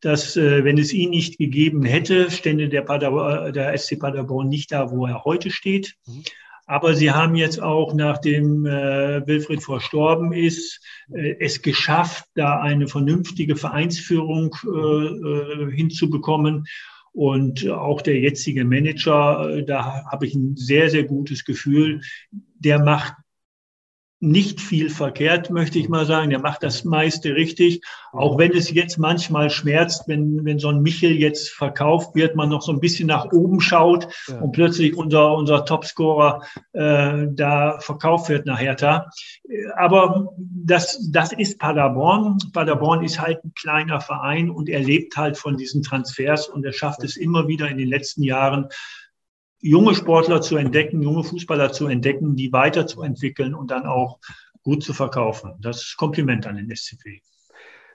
dass 0.00 0.37
äh, 0.37 0.64
wenn 0.64 0.78
es 0.78 0.92
ihn 0.92 1.11
nicht 1.11 1.38
gegeben 1.38 1.84
hätte, 1.84 2.30
stände 2.30 2.68
der, 2.68 2.82
Pader, 2.82 3.52
der 3.52 3.76
SC 3.76 3.98
Paderborn 3.98 4.48
nicht 4.48 4.72
da, 4.72 4.90
wo 4.90 5.06
er 5.06 5.24
heute 5.24 5.50
steht. 5.50 5.94
Mhm. 6.06 6.22
Aber 6.68 6.94
sie 6.94 7.11
haben 7.11 7.34
jetzt 7.34 7.62
auch, 7.62 7.94
nachdem 7.94 8.66
äh, 8.66 9.26
Wilfried 9.26 9.62
verstorben 9.62 10.34
ist, 10.34 10.84
äh, 11.11 11.37
es 11.40 11.62
geschafft, 11.62 12.26
da 12.34 12.61
eine 12.61 12.88
vernünftige 12.88 13.56
Vereinsführung 13.56 14.54
äh, 14.64 14.68
äh, 14.68 15.72
hinzubekommen. 15.74 16.66
Und 17.12 17.66
auch 17.70 18.02
der 18.02 18.20
jetzige 18.20 18.66
Manager, 18.66 19.48
äh, 19.48 19.64
da 19.64 20.04
habe 20.11 20.26
ich 20.26 20.34
ein 20.34 20.56
sehr, 20.56 20.90
sehr 20.90 21.04
gutes 21.04 21.46
Gefühl. 21.46 22.02
Der 22.30 22.78
macht 22.78 23.14
nicht 24.20 24.61
viel 24.61 24.90
verkehrt, 24.90 25.50
möchte 25.50 25.78
ich 25.78 25.88
mal 25.88 26.04
sagen. 26.04 26.31
Der 26.31 26.40
macht 26.40 26.64
das 26.64 26.85
meiste 26.85 27.35
richtig. 27.35 27.83
Auch 28.11 28.37
wenn 28.37 28.52
es 28.52 28.70
jetzt 28.72 28.98
manchmal 28.98 29.48
schmerzt, 29.48 30.09
wenn, 30.09 30.44
wenn 30.44 30.59
so 30.59 30.68
ein 30.68 30.83
Michel 30.83 31.12
jetzt 31.12 31.50
verkauft 31.50 32.16
wird, 32.16 32.35
man 32.35 32.48
noch 32.48 32.62
so 32.62 32.72
ein 32.72 32.81
bisschen 32.81 33.07
nach 33.07 33.31
oben 33.33 33.61
schaut 33.61 34.09
ja. 34.26 34.40
und 34.40 34.52
plötzlich 34.52 34.96
unser, 34.96 35.35
unser 35.35 35.64
Topscorer 35.64 36.42
äh, 36.72 37.26
da 37.31 37.78
verkauft 37.78 38.28
wird 38.28 38.44
nach 38.44 38.61
Hertha. 38.61 39.09
Aber 39.76 40.33
das, 40.38 41.11
das 41.12 41.33
ist 41.33 41.61
Paderborn. 41.61 42.38
Paderborn 42.52 43.04
ist 43.04 43.20
halt 43.20 43.44
ein 43.44 43.52
kleiner 43.54 44.00
Verein 44.00 44.50
und 44.50 44.68
er 44.68 44.81
lebt 44.81 45.16
halt 45.16 45.37
von 45.37 45.57
diesen 45.57 45.83
Transfers 45.85 46.48
und 46.48 46.64
er 46.64 46.72
schafft 46.72 47.04
es 47.04 47.16
immer 47.16 47.46
wieder 47.46 47.68
in 47.68 47.78
den 47.78 47.88
letzten 47.88 48.24
Jahren, 48.24 48.68
junge 49.61 49.94
Sportler 49.94 50.40
zu 50.40 50.57
entdecken, 50.57 51.03
junge 51.03 51.25
Fußballer 51.25 51.73
zu 51.73 51.87
entdecken, 51.87 52.37
die 52.37 52.53
weiterzuentwickeln 52.53 53.55
und 53.55 53.71
dann 53.71 53.87
auch 53.87 54.18
gut 54.62 54.83
zu 54.83 54.92
verkaufen. 54.92 55.55
Das 55.61 55.79
ist 55.79 55.97
Kompliment 55.97 56.47
an 56.47 56.57
den 56.57 56.75
SCP. 56.75 57.23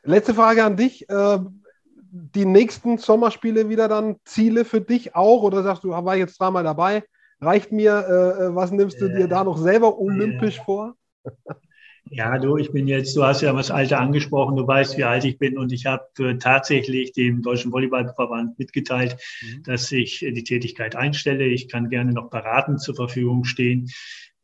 Letzte 0.04 0.34
Frage 0.34 0.64
an 0.64 0.76
dich. 0.76 1.06
Ähm, 1.10 1.64
die 2.12 2.46
nächsten 2.46 2.98
Sommerspiele 3.00 3.70
wieder 3.70 3.88
dann 3.88 4.18
Ziele 4.26 4.66
für 4.66 4.82
dich 4.82 5.16
auch? 5.16 5.42
Oder 5.44 5.64
sagst 5.64 5.84
du, 5.84 5.90
war 5.90 6.16
jetzt 6.16 6.40
dreimal 6.40 6.64
dabei? 6.64 7.04
Reicht 7.42 7.72
mir, 7.72 8.06
äh, 8.08 8.44
äh, 8.46 8.56
was 8.56 8.72
nimmst 8.72 9.02
du 9.02 9.10
dir 9.10 9.28
da 9.28 9.44
noch 9.44 9.58
selber 9.58 9.98
olympisch 9.98 10.62
vor? 10.62 10.96
Ja, 12.10 12.38
du, 12.38 12.58
ich 12.58 12.72
bin 12.72 12.88
jetzt, 12.88 13.16
du 13.16 13.24
hast 13.24 13.42
ja 13.42 13.54
das 13.54 13.72
Alter 13.72 14.00
angesprochen, 14.00 14.56
du 14.56 14.68
weißt, 14.68 14.98
wie 14.98 15.04
alt 15.04 15.24
ich 15.24 15.38
bin 15.38 15.58
und 15.58 15.72
ich 15.72 15.86
habe 15.86 16.38
tatsächlich 16.38 17.14
dem 17.14 17.42
Deutschen 17.42 17.72
Volleyballverband 17.72 18.60
mitgeteilt, 18.60 19.18
mhm. 19.42 19.64
dass 19.64 19.92
ich 19.92 20.20
die 20.20 20.44
Tätigkeit 20.44 20.96
einstelle. 20.96 21.46
Ich 21.46 21.70
kann 21.70 21.90
gerne 21.90 22.12
noch 22.12 22.30
beratend 22.30 22.82
zur 22.82 22.96
Verfügung 22.96 23.46
stehen. 23.46 23.90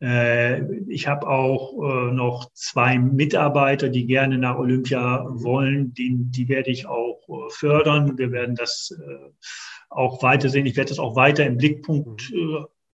Äh, 0.02 0.62
ich 0.88 1.08
habe 1.08 1.28
auch 1.28 1.74
äh, 1.84 2.12
noch 2.14 2.50
zwei 2.54 2.98
Mitarbeiter, 2.98 3.90
die 3.90 4.06
gerne 4.06 4.38
nach 4.38 4.58
Olympia 4.58 5.26
wollen. 5.30 5.94
Die, 5.94 6.16
die 6.16 6.48
werde 6.48 6.72
ich 6.72 6.88
auch 6.88 7.22
äh, 7.28 7.50
fördern. 7.50 8.18
Wir 8.18 8.32
werden 8.32 8.56
das 8.56 8.98
auch 9.90 10.24
weitersehen. 10.24 10.66
Ich 10.66 10.78
werde 10.78 10.90
das 10.90 11.00
auch 11.00 11.16
weiter 11.16 11.46
im 11.46 11.58
Blickpunkt 11.58 12.32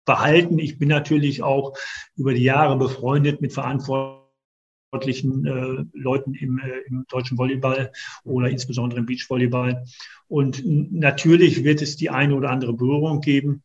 behalten. 0.06 0.60
Ich 0.60 0.79
bin 0.79 0.87
natürlich 0.87 1.44
auch 1.44 1.73
über 2.15 2.33
die 2.33 2.44
Jahre 2.44 2.77
befreundet 2.77 3.42
mit 3.42 3.54
verantwortlichen 3.54 4.25
äh, 4.94 5.86
Leuten 5.94 6.33
im, 6.33 6.60
äh, 6.60 6.79
im 6.88 7.06
deutschen 7.10 7.38
Volleyball 7.38 7.92
oder 8.23 8.50
insbesondere 8.50 9.00
im 9.00 9.06
Beachvolleyball. 9.06 9.86
Und 10.27 10.63
natürlich 10.65 11.63
wird 11.63 11.81
es 11.81 11.98
die 11.98 12.10
eine 12.10 12.36
oder 12.36 12.50
andere 12.50 12.73
Berührung 12.73 13.21
geben. 13.21 13.63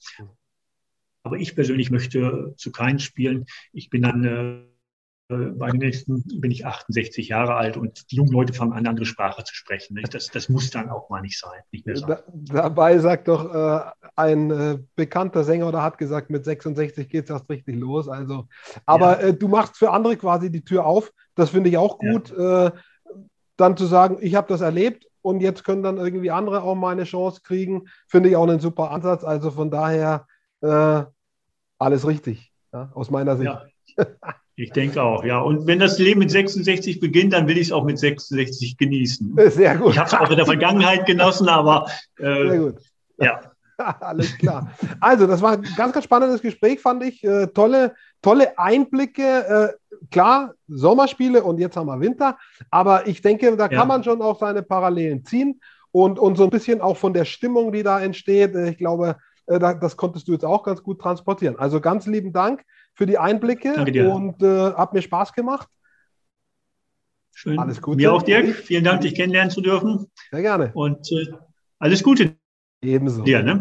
Aber 1.22 1.36
ich 1.36 1.54
persönlich 1.54 1.90
möchte 1.90 2.54
zu 2.56 2.72
keinen 2.72 2.98
spielen. 2.98 3.44
Ich 3.72 3.90
bin 3.90 4.02
dann 4.02 4.24
äh, 4.24 4.70
bei 5.30 5.70
den 5.70 5.78
nächsten 5.78 6.24
bin 6.40 6.50
ich 6.50 6.66
68 6.66 7.28
Jahre 7.28 7.54
alt 7.54 7.76
und 7.76 8.10
die 8.10 8.16
jungen 8.16 8.32
Leute 8.32 8.52
fangen 8.52 8.72
an, 8.72 8.78
eine 8.78 8.88
andere 8.90 9.06
Sprache 9.06 9.44
zu 9.44 9.54
sprechen. 9.54 10.00
Das, 10.10 10.26
das 10.26 10.48
muss 10.48 10.70
dann 10.70 10.88
auch 10.88 11.08
mal 11.08 11.20
nicht 11.20 11.38
sein. 11.38 11.60
Nicht 11.70 11.86
mehr 11.86 11.96
sein. 11.96 12.08
Da, 12.08 12.24
dabei 12.62 12.98
sagt 12.98 13.28
doch 13.28 13.44
äh, 13.44 13.99
ein 14.20 14.50
äh, 14.50 14.78
bekannter 14.96 15.44
Sänger 15.44 15.68
oder 15.68 15.82
hat 15.82 15.98
gesagt, 15.98 16.30
mit 16.30 16.44
66 16.44 17.08
geht 17.08 17.24
es 17.24 17.30
erst 17.30 17.48
richtig 17.48 17.76
los. 17.76 18.08
Also, 18.08 18.46
aber 18.86 19.20
ja. 19.20 19.28
äh, 19.28 19.34
du 19.34 19.48
machst 19.48 19.76
für 19.78 19.90
andere 19.90 20.16
quasi 20.16 20.50
die 20.50 20.64
Tür 20.64 20.86
auf. 20.86 21.12
Das 21.34 21.50
finde 21.50 21.70
ich 21.70 21.78
auch 21.78 21.98
gut. 21.98 22.32
Ja. 22.36 22.66
Äh, 22.66 22.70
dann 23.56 23.76
zu 23.76 23.86
sagen, 23.86 24.18
ich 24.20 24.34
habe 24.34 24.48
das 24.48 24.60
erlebt 24.62 25.06
und 25.22 25.40
jetzt 25.40 25.64
können 25.64 25.82
dann 25.82 25.98
irgendwie 25.98 26.30
andere 26.30 26.62
auch 26.62 26.74
mal 26.74 26.92
eine 26.92 27.04
Chance 27.04 27.40
kriegen, 27.42 27.88
finde 28.08 28.30
ich 28.30 28.36
auch 28.36 28.48
einen 28.48 28.60
super 28.60 28.90
Ansatz. 28.90 29.22
Also 29.24 29.50
von 29.50 29.70
daher 29.70 30.26
äh, 30.62 31.02
alles 31.78 32.06
richtig, 32.06 32.52
ja, 32.72 32.90
aus 32.94 33.10
meiner 33.10 33.36
Sicht. 33.36 33.52
Ich 34.56 34.72
denke 34.72 35.02
auch, 35.02 35.24
ja. 35.24 35.40
Und 35.40 35.66
wenn 35.66 35.78
das 35.78 35.98
Leben 35.98 36.18
mit 36.18 36.30
66 36.30 37.00
beginnt, 37.00 37.32
dann 37.32 37.48
will 37.48 37.56
ich 37.56 37.68
es 37.68 37.72
auch 37.72 37.84
mit 37.84 37.98
66 37.98 38.76
genießen. 38.76 39.34
Sehr 39.50 39.78
gut. 39.78 39.92
Ich 39.92 39.98
habe 39.98 40.08
es 40.08 40.14
auch 40.14 40.28
in 40.28 40.36
der 40.36 40.44
Vergangenheit 40.44 41.06
genossen, 41.06 41.48
aber 41.48 41.86
äh, 42.18 42.48
Sehr 42.48 42.58
gut. 42.58 42.74
Ja. 43.18 43.49
Alles 44.00 44.36
klar. 44.38 44.72
Also, 45.00 45.26
das 45.26 45.42
war 45.42 45.52
ein 45.52 45.62
ganz, 45.76 45.92
ganz 45.92 46.04
spannendes 46.04 46.42
Gespräch, 46.42 46.80
fand 46.80 47.02
ich. 47.04 47.24
Äh, 47.24 47.48
tolle, 47.48 47.94
tolle 48.22 48.58
Einblicke. 48.58 49.22
Äh, 49.22 49.96
klar, 50.10 50.54
Sommerspiele 50.68 51.42
und 51.42 51.58
jetzt 51.58 51.76
haben 51.76 51.86
wir 51.86 52.00
Winter. 52.00 52.38
Aber 52.70 53.06
ich 53.06 53.22
denke, 53.22 53.56
da 53.56 53.68
kann 53.68 53.78
ja. 53.78 53.84
man 53.84 54.04
schon 54.04 54.22
auch 54.22 54.38
seine 54.38 54.62
Parallelen 54.62 55.24
ziehen 55.24 55.60
und, 55.92 56.18
und 56.18 56.36
so 56.36 56.44
ein 56.44 56.50
bisschen 56.50 56.80
auch 56.80 56.96
von 56.96 57.12
der 57.12 57.24
Stimmung, 57.24 57.72
die 57.72 57.82
da 57.82 58.00
entsteht. 58.00 58.54
Äh, 58.54 58.70
ich 58.70 58.78
glaube, 58.78 59.16
äh, 59.46 59.58
das 59.58 59.96
konntest 59.96 60.28
du 60.28 60.32
jetzt 60.32 60.44
auch 60.44 60.62
ganz 60.62 60.82
gut 60.82 61.00
transportieren. 61.00 61.58
Also 61.58 61.80
ganz 61.80 62.06
lieben 62.06 62.32
Dank 62.32 62.64
für 62.94 63.06
die 63.06 63.18
Einblicke 63.18 63.74
und 64.12 64.42
äh, 64.42 64.72
hat 64.72 64.92
mir 64.92 65.02
Spaß 65.02 65.32
gemacht. 65.32 65.68
Schön. 67.32 67.58
Alles 67.58 67.80
Gute. 67.80 67.96
Mir 67.96 68.12
auch, 68.12 68.22
Dirk. 68.22 68.54
Vielen 68.54 68.84
Dank, 68.84 69.00
dich 69.00 69.14
kennenlernen 69.14 69.50
zu 69.50 69.60
dürfen. 69.60 70.10
Sehr 70.30 70.42
gerne. 70.42 70.72
Und 70.74 71.10
äh, 71.12 71.32
alles 71.78 72.02
Gute. 72.02 72.39
Ebenso. 72.82 73.24
Dir, 73.24 73.42
ne? 73.42 73.60